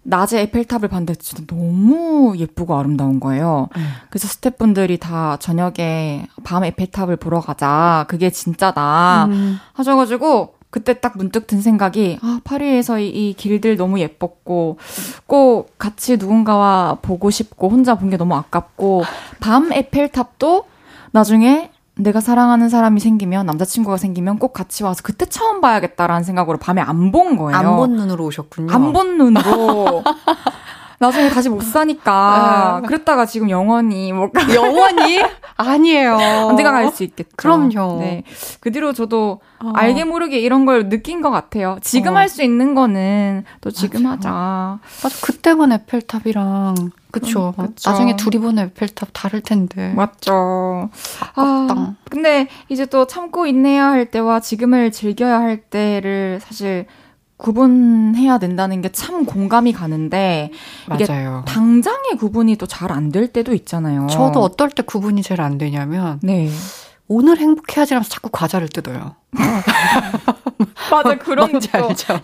[0.03, 3.67] 낮에 에펠탑을 봤는데 진짜 너무 예쁘고 아름다운 거예요.
[3.75, 3.87] 음.
[4.09, 8.05] 그래서 스태프분들이 다 저녁에 밤 에펠탑을 보러 가자.
[8.07, 9.25] 그게 진짜다.
[9.25, 9.59] 음.
[9.73, 14.77] 하셔가지고 그때 딱 문득 든 생각이 아 파리에서 이, 이 길들 너무 예뻤고
[15.27, 19.03] 꼭 같이 누군가와 보고 싶고 혼자 본 게 너무 아깝고
[19.41, 20.65] 밤 에펠탑도
[21.11, 26.81] 나중에 내가 사랑하는 사람이 생기면 남자친구가 생기면 꼭 같이 와서 그때 처음 봐야겠다라는 생각으로 밤에
[26.81, 27.55] 안 본 거예요.
[27.57, 28.73] 안 본 눈으로 오셨군요.
[28.73, 30.03] 안 본 눈으로.
[31.07, 32.79] 나중에 다시 못 사니까.
[32.83, 32.87] 네.
[32.87, 35.21] 그랬다가 지금 영원히 뭐 영원히
[35.57, 36.15] 아니에요.
[36.47, 37.29] 언제가 갈 수 있겠죠.
[37.35, 37.99] 그럼요.
[37.99, 38.23] 네.
[38.59, 39.71] 그 뒤로 저도 어.
[39.75, 41.77] 알게 모르게 이런 걸 느낀 것 같아요.
[41.81, 42.17] 지금 어.
[42.17, 44.13] 할수 있는 거는 또 지금 맞아.
[44.29, 44.79] 하자.
[45.03, 45.15] 맞아.
[45.21, 46.75] 그때 본 에펠탑이랑
[47.11, 47.53] 그쵸.
[47.59, 47.89] 음, 그쵸.
[47.89, 49.93] 나중에 둘이 본 에펠탑 다를 텐데.
[49.95, 50.89] 맞죠.
[51.19, 51.73] 아깝다.
[51.73, 56.85] 아, 근데 이제 또 참고 있내야 할 때와 지금을 즐겨야 할 때를 사실
[57.43, 60.51] 구분해야 된다는 게 참 공감이 가는데
[60.95, 61.43] 이게 맞아요.
[61.47, 64.07] 당장의 구분이 또 잘 안 될 때도 있잖아요.
[64.07, 66.49] 저도 어떨 때 구분이 잘 안 되냐면 네.
[67.07, 69.15] 오늘 행복해야지라면서 자꾸 과자를 뜯어요.
[70.89, 71.59] 맞아 그런 거?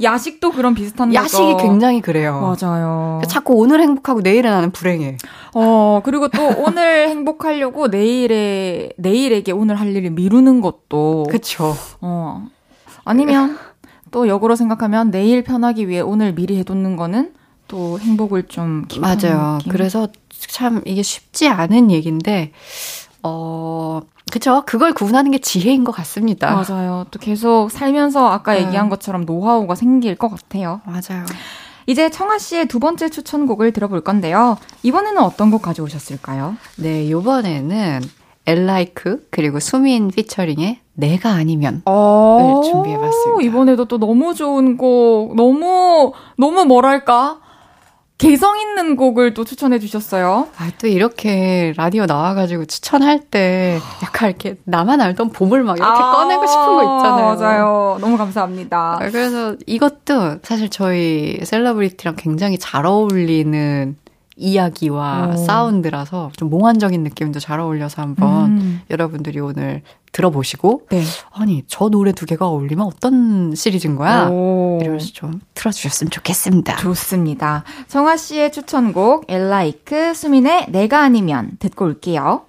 [0.01, 1.57] 야식도 그런 비슷한 야식이 거죠.
[1.57, 2.55] 굉장히 그래요.
[2.61, 3.21] 맞아요.
[3.27, 5.17] 자꾸 오늘 행복하고 내일은 나는 불행해.
[5.53, 11.75] 어 그리고 또 오늘 행복하려고 내일에 내일에게 오늘 할 일을 미루는 것도 그렇죠.
[12.01, 12.45] 어
[13.05, 13.57] 아니면
[14.11, 17.33] 또 역으로 생각하면 내일 편하기 위해 오늘 미리 해두는 거는
[17.67, 19.57] 또 행복을 좀 맞아요.
[19.59, 19.71] 느낌?
[19.71, 22.51] 그래서 참 이게 쉽지 않은 얘기인데
[23.23, 24.01] 어
[24.31, 24.63] 그쵸.
[24.65, 26.53] 그걸 구분하는 게 지혜인 것 같습니다.
[26.53, 27.05] 맞아요.
[27.11, 28.65] 또 계속 살면서 아까 네.
[28.65, 30.81] 얘기한 것처럼 노하우가 생길 것 같아요.
[30.85, 31.25] 맞아요.
[31.87, 34.57] 이제 청아 씨의 두 번째 추천곡을 들어볼 건데요.
[34.83, 36.55] 이번에는 어떤 곡 가져오셨을까요?
[36.77, 38.01] 네, 이번에는
[38.45, 43.43] 엘라이크 그리고 수민 피처링의 내가 아니면을 어, 준비해봤습니다.
[43.43, 47.39] 이번에도 또 너무 좋은 곡, 너무 너무 뭐랄까
[48.19, 50.49] 개성 있는 곡을 또 추천해 주셨어요.
[50.57, 56.11] 아, 또 이렇게 라디오 나와가지고 추천할 때 약간 이렇게 나만 알던 봄을 막 이렇게 아,
[56.11, 57.35] 꺼내고 싶은 거 있잖아요.
[57.35, 57.97] 맞아요.
[58.01, 58.97] 너무 감사합니다.
[58.99, 63.95] 아, 그래서 이것도 사실 저희 셀러브리티랑 굉장히 잘 어울리는
[64.39, 65.37] 이야기와 오.
[65.37, 68.81] 사운드라서 좀 몽환적인 느낌도 잘 어울려서 한번 음.
[68.89, 69.81] 여러분들이 오늘
[70.11, 71.03] 들어보시고 네.
[71.31, 74.27] 아니 저 노래 두 개가 어울리면 어떤 시리즈인 거야?
[74.29, 74.79] 오.
[74.81, 76.77] 이러면서 좀 틀어주셨으면 좋겠습니다.
[76.77, 77.63] 좋습니다.
[77.87, 82.48] 정아 씨의 추천곡 엘라이크 수민의 내가 아니면 듣고 올게요.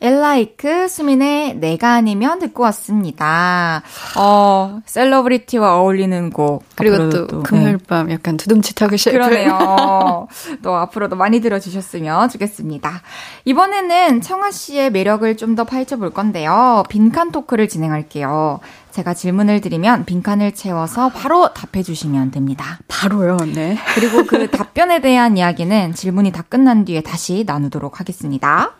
[0.00, 3.82] 엘라이크 수민의 내가 아니면 듣고 왔습니다.
[4.16, 6.64] 어, 셀러브리티와 어울리는 곡.
[6.74, 7.84] 그리고 또, 또 금요일 네.
[7.86, 9.12] 밤 약간 두둠칫하고 싶은.
[9.12, 10.26] 그러네요.
[10.62, 13.02] 또 앞으로도 많이 들어주셨으면 좋겠습니다.
[13.44, 16.84] 이번에는 청아 씨의 매력을 좀 더 파헤쳐 볼 건데요.
[16.88, 18.60] 빈칸 talk를 진행할게요.
[18.92, 22.78] 제가 질문을 드리면 빈칸을 채워서 바로 답해 주시면 됩니다.
[22.88, 23.76] 바로요, 네.
[23.94, 28.74] 그리고 그 답변에 대한 이야기는 질문이 다 끝난 뒤에 다시 나누도록 하겠습니다.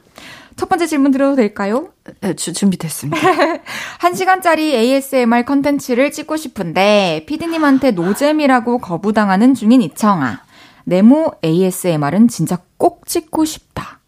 [0.56, 1.88] 첫 번째 질문 드려도 될까요?
[2.20, 3.18] 네, 주, 준비됐습니다.
[4.00, 10.40] 1시간짜리 ASMR 컨텐츠를 찍고 싶은데 피디님한테 노잼이라고 거부당하는 중인 이청아.
[10.84, 14.00] 네모 ASMR은 진짜 꼭 찍고 싶다.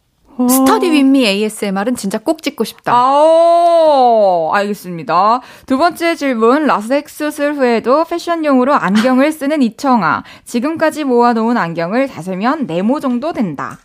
[0.48, 2.92] 스터디 윈미 ASMR은 진짜 꼭 찍고 싶다.
[2.94, 5.40] 아, 알겠습니다.
[5.66, 6.66] 두 번째 질문.
[6.66, 10.24] 라섹 수술 후에도 패션용으로 안경을 쓰는 이청아.
[10.44, 13.78] 지금까지 모아놓은 안경을 다 세면 네모 정도 된다.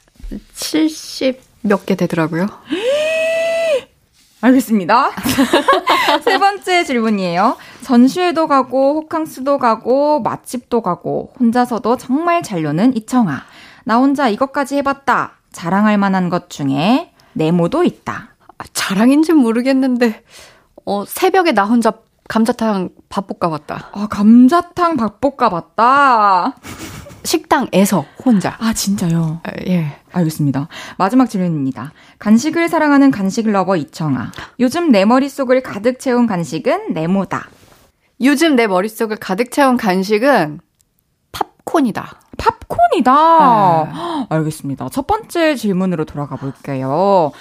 [0.56, 2.48] 70 몇 개 되더라고요.
[4.42, 5.10] 알겠습니다.
[6.24, 7.58] 세 번째 질문이에요.
[7.82, 13.42] 전시회도 가고, 호캉스도 가고, 맛집도 가고, 혼자서도 정말 잘 노는 이청아.
[13.86, 15.34] 나 혼자 이것까지 해봤다.
[15.52, 18.36] 자랑할 만한 것 중에 네모도 있다.
[18.58, 20.24] 아, 자랑인지는 모르겠는데,
[20.86, 21.94] 어, 새벽에 나 혼자
[22.28, 23.90] 감자탕 밥 볶아 봤다.
[23.94, 26.56] 아, 감자탕 밥 볶아 봤다.
[27.28, 28.56] 식당에서 혼자.
[28.58, 29.42] 아, 진짜요?
[29.44, 29.98] 아, 예.
[30.14, 30.70] 알겠습니다.
[30.98, 31.92] 마지막 질문입니다.
[32.20, 34.32] 간식을 사랑하는 간식 lover 이청아.
[34.62, 37.50] 요즘 내 머릿속을 가득 채운 간식은 네모다.
[38.22, 40.62] 요즘 내 머릿속을 가득 채운 간식은
[41.34, 42.22] 팝콘이다.
[42.38, 43.84] 팝콘이다.
[43.84, 44.28] 네.
[44.30, 44.88] 알겠습니다.
[44.90, 47.34] 첫 번째 질문으로 돌아가 볼게요.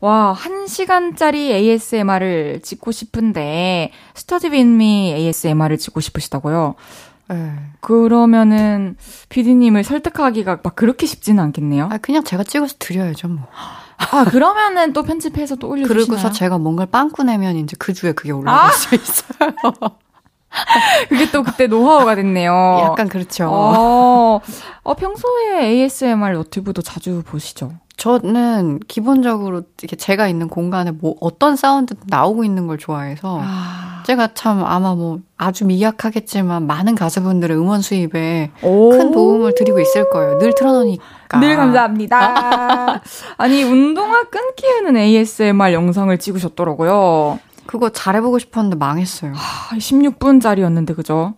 [0.00, 6.76] 와, 한 시간짜리 ASMR을 찍고 싶은데, 스터디 빈미 ASMR을 찍고 싶으시다고요?
[7.28, 7.52] 네.
[7.80, 8.96] 그러면은
[9.28, 11.88] 피디님을 설득하기가 막 그렇게 쉽지는 않겠네요.
[11.90, 13.46] 아 그냥 제가 찍어서 드려야죠 뭐.
[13.96, 16.06] 아 그러면은 또 편집해서 또 올려주시나요?
[16.06, 18.72] 그리고서 제가 뭔가를 빵꾸 내면 이제 그 주에 그게 올라갈 아!
[18.72, 19.50] 수 있어요.
[21.08, 22.80] 그게 또 그때 노하우가 됐네요.
[22.82, 23.48] 약간 그렇죠.
[23.50, 24.40] 어,
[24.82, 27.72] 어 평소에 ASMR 너튜브도 자주 보시죠?
[27.96, 34.02] 저는 기본적으로 이렇게 제가 있는 공간에 뭐 어떤 사운드 나오고 있는 걸 좋아해서 아.
[34.04, 40.38] 제가 참 아마 뭐 아주 미약하겠지만 많은 가수분들의 음원 수입에 큰 도움을 드리고 있을 거예요.
[40.38, 41.40] 늘 틀어놓으니까.
[41.40, 43.00] 늘 감사합니다.
[43.38, 47.38] 아니 운동화 끈끼우는 ASMR 영상을 찍으셨더라고요.
[47.66, 49.32] 그거 잘해보고 싶었는데 망했어요.
[49.34, 51.34] 하, 16분짜리였는데 그죠?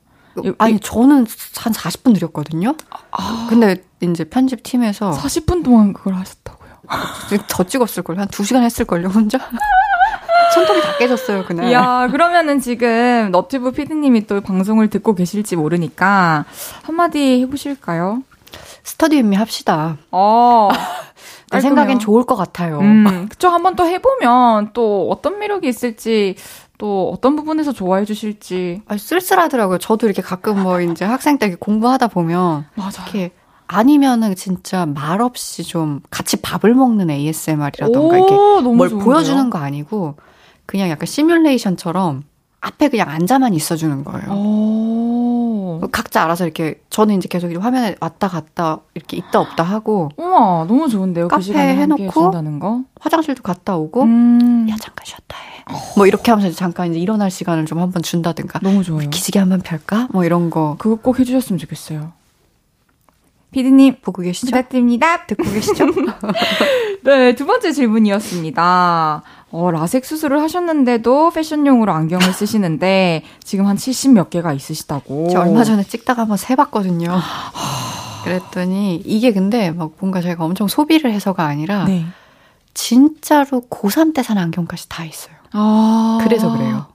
[0.58, 1.26] 아니 저는
[1.56, 2.74] 한 40분 드렸거든요.
[3.10, 3.46] 아.
[3.48, 6.70] 근데 이제 편집팀에서 40분 동안 그걸 하셨다고요.
[7.48, 8.20] 더 찍었을 걸요.
[8.20, 9.38] 한 2시간 했을 걸요, 혼자.
[10.54, 11.72] 손톱이 다 깨졌어요, 그날.
[11.72, 16.44] 야, 그러면은 지금 너튜브 피디님이 또 방송을 듣고 계실지 모르니까
[16.82, 18.22] 한마디 해 보실까요?
[18.84, 19.96] 스터디 윈미 합시다.
[20.10, 20.68] 어.
[21.52, 22.80] 내 생각엔 좋을 것 같아요.
[22.80, 23.48] 음, 그쵸.
[23.48, 26.36] 한번 또 해보면 또 어떤 매력이 있을지
[26.78, 28.82] 또 어떤 부분에서 좋아해 주실지.
[28.86, 29.78] 아, 쓸쓸하더라고요.
[29.78, 33.32] 저도 이렇게 가끔 뭐 이제 학생 때 공부하다 보면 맞아 이렇게
[33.66, 39.04] 아니면은 진짜 말 없이 좀 같이 밥을 먹는 ASMR이라던가 이렇게 뭘 좋은데요?
[39.04, 40.16] 보여주는 거 아니고
[40.66, 42.24] 그냥 약간 시뮬레이션처럼
[42.66, 44.30] 앞에 그냥 앉아만 있어주는 거예요.
[44.32, 45.80] 오.
[45.82, 45.88] 오.
[45.92, 50.10] 각자 알아서 이렇게 저는 이제 계속 화면에 왔다 갔다 이렇게 있다 없다 하고.
[50.16, 51.28] 우와 너무 좋은데요.
[51.28, 54.02] 그 카페 그 해놓고 화장실도 갔다 오고.
[54.02, 54.66] 음.
[54.68, 55.64] 야 잠깐 쉬었다 해.
[55.96, 58.60] 뭐 이렇게 하면서 잠깐 이제 일어날 시간을 좀 한번 준다든가.
[58.60, 59.08] 너무 좋아요.
[59.10, 60.08] 기지개 한번 펼까?
[60.10, 60.76] 뭐 이런 거.
[60.78, 62.12] 그거 꼭 해주셨으면 좋겠어요.
[63.52, 64.46] 피디님 보고 계시죠?
[64.48, 65.24] 부탁드립니다.
[65.26, 65.86] 듣고 계시죠?
[67.04, 69.22] 네, 두 번째 질문이었습니다.
[69.52, 75.28] 어, 라섹 수술을 하셨는데도 패션용으로 안경을 쓰시는데 지금 한 70 몇 개가 있으시다고.
[75.30, 77.16] 저 얼마 전에 찍다가 한번 세봤거든요.
[78.24, 82.04] 그랬더니 이게 근데 막 뭔가 제가 엄청 소비를 해서가 아니라 네.
[82.74, 85.34] 진짜로 고3 때 산 안경까지 다 있어요.
[85.52, 86.86] 아~ 그래서 그래요.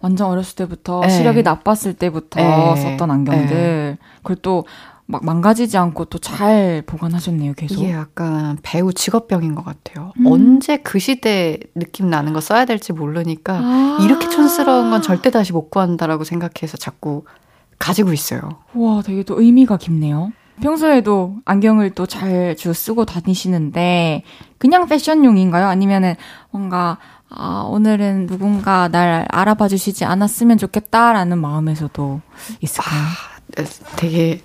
[0.00, 1.10] 완전 어렸을 때부터 네.
[1.10, 2.76] 시력이 나빴을 때부터 네.
[2.76, 3.46] 썼던 안경들.
[3.48, 3.98] 네.
[4.22, 4.64] 그리고 또
[5.06, 7.74] 막 망가지지 않고 또 잘 보관하셨네요, 계속.
[7.82, 10.12] 이게 약간 배우 직업병인 것 같아요.
[10.20, 10.26] 음.
[10.26, 13.98] 언제 그 시대 느낌 나는 거 써야 될지 모르니까 아.
[14.02, 17.24] 이렇게 촌스러운 건 절대 다시 못 구한다라고 생각해서 자꾸
[17.78, 18.40] 가지고 있어요.
[18.74, 20.32] 와, 되게 또 의미가 깊네요.
[20.62, 24.22] 평소에도 안경을 또 잘 주 쓰고 다니시는데
[24.58, 25.66] 그냥 패션용인가요?
[25.66, 26.14] 아니면은
[26.50, 26.96] 뭔가
[27.28, 32.20] 아, 오늘은 누군가 날 알아봐 주시지 않았으면 좋겠다라는 마음에서도
[32.60, 33.00] 있을까요?
[33.02, 33.62] 아,
[33.96, 34.40] 되게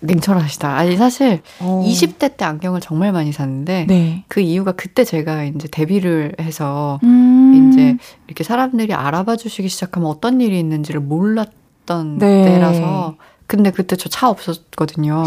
[0.00, 0.76] 냉철하시다.
[0.76, 1.84] 아니 사실 어.
[1.86, 4.24] 20대 때 안경을 정말 많이 샀는데 네.
[4.28, 7.70] 그 이유가 그때 제가 이제 데뷔를 해서 음.
[7.72, 7.96] 이제
[8.26, 12.44] 이렇게 사람들이 알아봐 주시기 시작하면 어떤 일이 있는지를 몰랐던 네.
[12.44, 15.24] 때라서 근데 그때 저 차 없었거든요.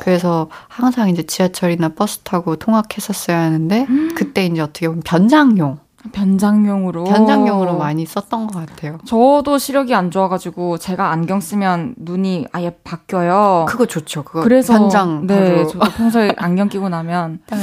[0.00, 4.12] 그래서 항상 이제 지하철이나 버스 타고 통학했었어야 하는데 음.
[4.14, 5.78] 그때 이제 어떻게 보면 변장용
[6.12, 8.98] 변장용으로 변장용으로 많이 썼던 것 같아요.
[9.06, 13.66] 저도 시력이 안 좋아가지고 제가 안경 쓰면 눈이 아예 바뀌어요.
[13.68, 14.22] 그거 좋죠.
[14.24, 15.26] 그거 그래서 변장.
[15.26, 17.58] 네, 저도 평소에 안경 끼고 나면 네.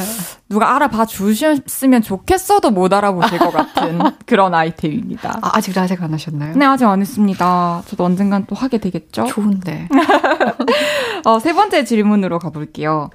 [0.50, 5.40] 누가 알아봐 주셨으면 좋겠어도 못 알아보실 것 같은 그런 아이템입니다.
[5.42, 6.56] 아, 아직 라섹 안 하셨나요?
[6.56, 7.82] 네, 아직 안 했습니다.
[7.88, 9.26] 저도 언젠간 또 하게 되겠죠.
[9.26, 9.88] 좋은데.
[11.26, 13.10] 어, 세 번째 질문으로 가볼게요.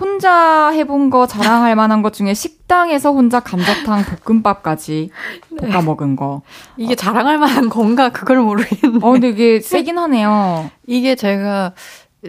[0.00, 5.10] 혼자 해본 거 자랑할 만한 것 중에 식당에서 혼자 감자탕 볶음밥까지
[5.60, 5.82] 볶아 네.
[5.82, 6.42] 먹은 거.
[6.76, 9.06] 이게 자랑할 만한 건가 그걸 모르겠는데.
[9.06, 10.70] 어, 근데 이게 세긴 하네요.
[10.86, 11.74] 이게 제가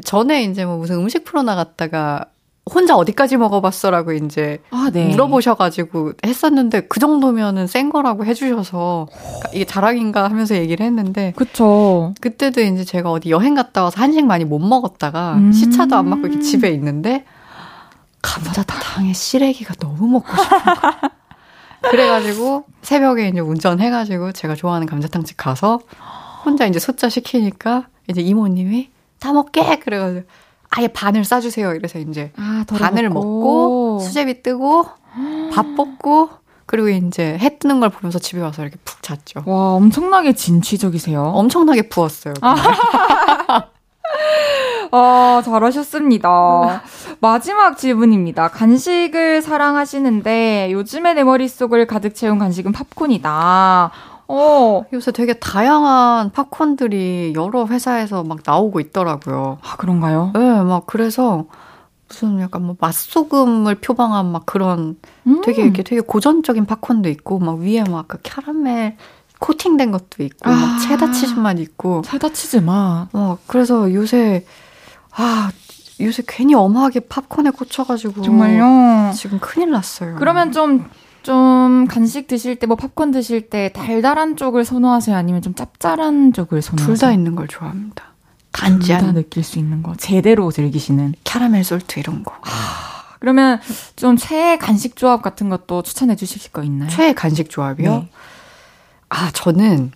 [0.04, 2.26] 전에 이제 뭐 무슨 음식 프로 나갔다가
[2.70, 5.08] 혼자 어디까지 먹어봤어라고 이제 아, 네.
[5.08, 9.08] 물어보셔가지고 했었는데 그 정도면은 센 거라고 해주셔서
[9.54, 14.46] 이게 자랑인가 하면서 얘기를 했는데 그쵸 그때도 이제 제가 어디 여행 갔다 와서 한식 많이
[14.46, 17.26] 못 먹었다가 음~ 시차도 안 맞고 이렇게 집에 있는데
[18.22, 21.02] 감자탕에 시래기가 너무 먹고 싶은 거야.
[21.90, 25.80] 그래가지고 새벽에 이제 운전해가지고 제가 좋아하는 감자탕집 가서
[26.46, 30.26] 혼자 이제 숫자 시키니까 이제 이모님이 다 먹게 그래가지고
[30.70, 31.74] 아예 반을 싸주세요.
[31.74, 33.26] 이래서 이제 아, 반을 먹고.
[33.26, 34.86] 먹고 수제비 뜨고
[35.54, 36.30] 밥 볶고
[36.66, 39.44] 그리고 이제 해 뜨는 걸 보면서 집에 와서 이렇게 푹 잤죠.
[39.46, 41.22] 와 엄청나게 진취적이세요.
[41.22, 42.34] 엄청나게 부었어요.
[44.92, 46.82] 아, 잘하셨습니다.
[47.20, 48.50] 마지막 질문입니다.
[48.50, 53.92] 간식을 사랑하시는데 요즘에 내 머릿속을 가득 채운 간식은 팝콘이다.
[54.28, 54.86] 어.
[54.94, 59.58] 요새 되게 다양한 팝콘들이 여러 회사에서 막 나오고 있더라고요.
[59.62, 60.32] 아, 그런가요?
[60.34, 61.46] 네, 막 그래서
[62.08, 64.98] 무슨 약간 뭐 맛소금을 표방한 막 그런
[65.28, 65.42] 음.
[65.44, 68.98] 되게 이렇게 되게 고전적인 팝콘도 있고 막 위에 막 그 캐러멜
[69.42, 73.08] 코팅된 것도 있고 아, 막 체다 치즈 맛 있고 체다 치즈 맛.
[73.12, 74.46] 어 그래서 요새
[75.16, 75.52] 아
[76.00, 79.12] 요새 괜히 엄하게 팝콘에 꽂혀가지고 정말요.
[79.14, 80.16] 지금 큰일 났어요.
[80.20, 85.16] 그러면 좀좀 간식 드실 때 뭐 팝콘 드실 때 달달한 쪽을 선호하세요?
[85.18, 86.96] 아니면 좀 짭짤한 쪽을 선호하세요?
[86.96, 88.06] 둘 다 있는 걸 좋아합니다.
[88.52, 89.00] 단짠.
[89.00, 89.96] 둘다 느낄 수 있는 거.
[89.96, 91.16] 제대로 즐기시는.
[91.24, 92.34] 캐러멜 솔트 이런 거.
[92.44, 93.60] 아, 그러면
[93.96, 96.90] 좀 최애 간식 조합 같은 것도 추천해 주실 거 있나요?
[96.90, 97.90] 최애 간식 조합이요?
[97.92, 98.10] 네.
[99.14, 99.92] 아, 저는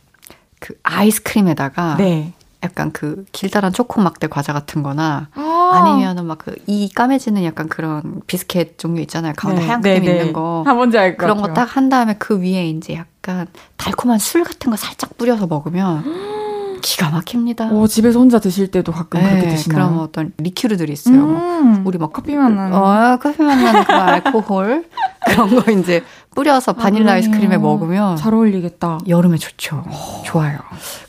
[0.60, 2.34] 그 아이스크림에다가 네.
[2.64, 5.94] 약간 그 길다란 초코 막대 과자 같은 거나 아.
[5.98, 9.34] 니면은 막 그 이 까매지는 약간 그런 비스켓 종류 있잖아요.
[9.38, 9.68] 가운데 네.
[9.68, 10.18] 하얀 크림 네, 네.
[10.20, 10.64] 있는 거.
[10.68, 13.48] 아, 뭔지 알것 그런 거 딱 한 다음에 그 위에 이제 약간
[13.78, 16.04] 달콤한 술 같은 거 살짝 뿌려서 먹으면
[16.82, 17.70] 기가 막힙니다.
[17.72, 19.88] 오, 집에서 혼자 드실 때도 가끔 네, 그렇게 드시나요?
[19.88, 21.16] 그럼 어떤 리큐르들이 있어요.
[21.24, 22.74] 음, 우리 막 커피 맛 나는.
[22.78, 24.86] 어, 커피 맛 나는 그 알코올
[25.26, 26.04] 그런 거 이제
[26.36, 29.00] 뿌려서 바닐라 아, 이스크림에 먹으면 잘 어울리겠다.
[29.08, 29.84] 여름에 좋죠.
[30.26, 30.60] 좋아요.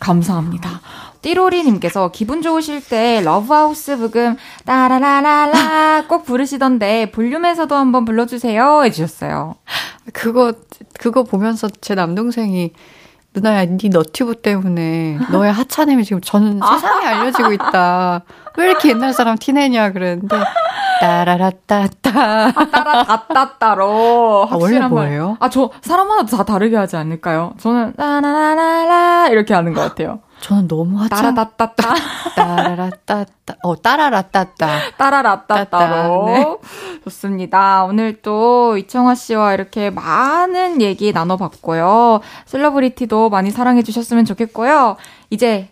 [0.01, 0.81] 감사합니다.
[1.21, 9.57] 띠로리님께서 기분 좋으실 때 러브하우스 부금 따라라라라 꼭 부르시던데 볼륨에서도 한번 불러주세요 해주셨어요.
[10.13, 10.53] 그거
[10.99, 12.73] 그거 보면서 제 남동생이
[13.35, 18.23] 누나야, 네 너튜브 때문에 너의 하찮음이 지금 전 세상에 알려지고 있다.
[18.57, 20.37] 왜 이렇게 옛날 사람 티내냐 그랬는데
[21.01, 22.11] 따라라따따.
[22.15, 24.49] 아, 따라따따따로.
[24.51, 25.37] 아, 원래 뭐예요?
[25.41, 27.55] 아, 저 사람마다 다 다르게 하지 않을까요?
[27.59, 30.21] 저는 따라라라라 이렇게 하는 것 같아요.
[30.41, 31.15] 저는 너무 하죠.
[31.17, 31.95] 따라따따따.
[32.37, 33.55] 따라라따따.
[33.63, 34.69] 어, 따라라따따.
[34.99, 36.27] 따라라따따로.
[36.27, 36.57] 네.
[37.05, 37.85] 좋습니다.
[37.85, 42.21] 오늘 또 이청아 씨와 이렇게 많은 얘기 나눠봤고요.
[42.45, 44.97] 셀러브리티도 많이 사랑해주셨으면 좋겠고요.
[45.31, 45.71] 이제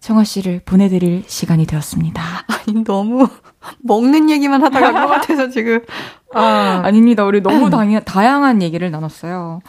[0.00, 2.22] 정아 씨를 보내드릴 시간이 되었습니다.
[2.46, 3.28] 아니, 너무
[3.82, 5.80] 먹는 얘기만 하다가 것 같아서 지금.
[6.34, 7.24] 아, 아닙니다.
[7.24, 9.60] 우리 너무 다, 다양한 얘기를 나눴어요.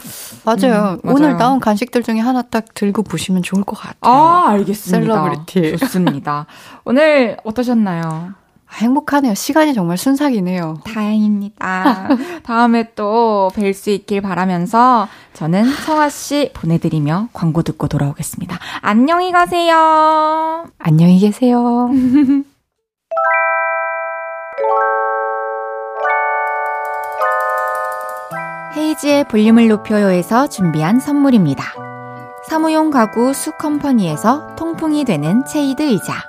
[0.46, 0.58] 맞아요.
[0.64, 1.16] 음, 맞아요.
[1.16, 4.14] 오늘 나온 간식들 중에 하나 딱 들고 보시면 좋을 것 같아요.
[4.14, 5.14] 아, 알겠습니다.
[5.14, 5.78] 셀러브리티.
[5.78, 6.46] 좋습니다.
[6.86, 8.34] 오늘 어떠셨나요?
[8.74, 9.34] 행복하네요.
[9.34, 10.82] 시간이 정말 순삭이네요.
[10.86, 12.08] 다행입니다.
[12.44, 18.58] 다음에 또 뵐 수 있길 바라면서 저는 청아 씨 보내드리며 광고 듣고 돌아오겠습니다.
[18.82, 20.66] 안녕히 가세요.
[20.78, 21.90] 안녕히 계세요.
[28.76, 31.64] 헤이즈의 볼륨을 높여요에서 준비한 선물입니다.
[32.48, 36.29] 사무용 가구 수컴퍼니에서 통풍이 되는 체이드 의자.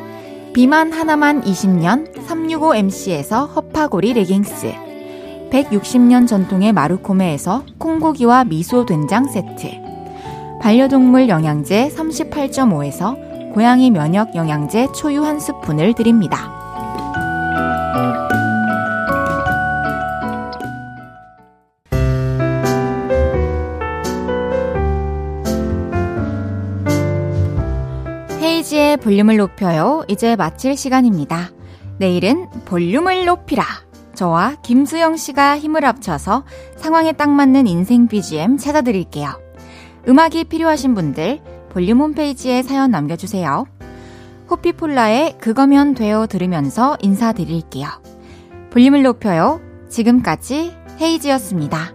[0.53, 4.73] 비만 하나만 20년 365MC에서 허파고리 레깅스
[5.49, 9.71] 160년 전통의 마루코메에서 콩고기와 미소 된장 세트
[10.61, 16.51] 반려동물 영양제 38.5에서 고양이 면역 영양제 초유 한 스푼을 드립니다.
[28.97, 30.03] 볼륨을 높여요.
[30.07, 31.51] 이제 마칠 시간입니다.
[31.97, 33.63] 내일은 볼륨을 높이라.
[34.13, 36.43] 저와 김수영 씨가 힘을 합쳐서
[36.77, 39.39] 상황에 딱 맞는 인생 BGM 찾아드릴게요.
[40.07, 43.65] 음악이 필요하신 분들 볼륨 홈페이지에 사연 남겨주세요.
[44.49, 47.87] 호피폴라의 그거면 돼요 들으면서 인사드릴게요.
[48.71, 49.61] 볼륨을 높여요.
[49.89, 51.93] 지금까지 헤이지였습니다.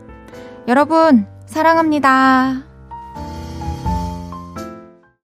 [0.68, 2.65] 여러분, 사랑합니다.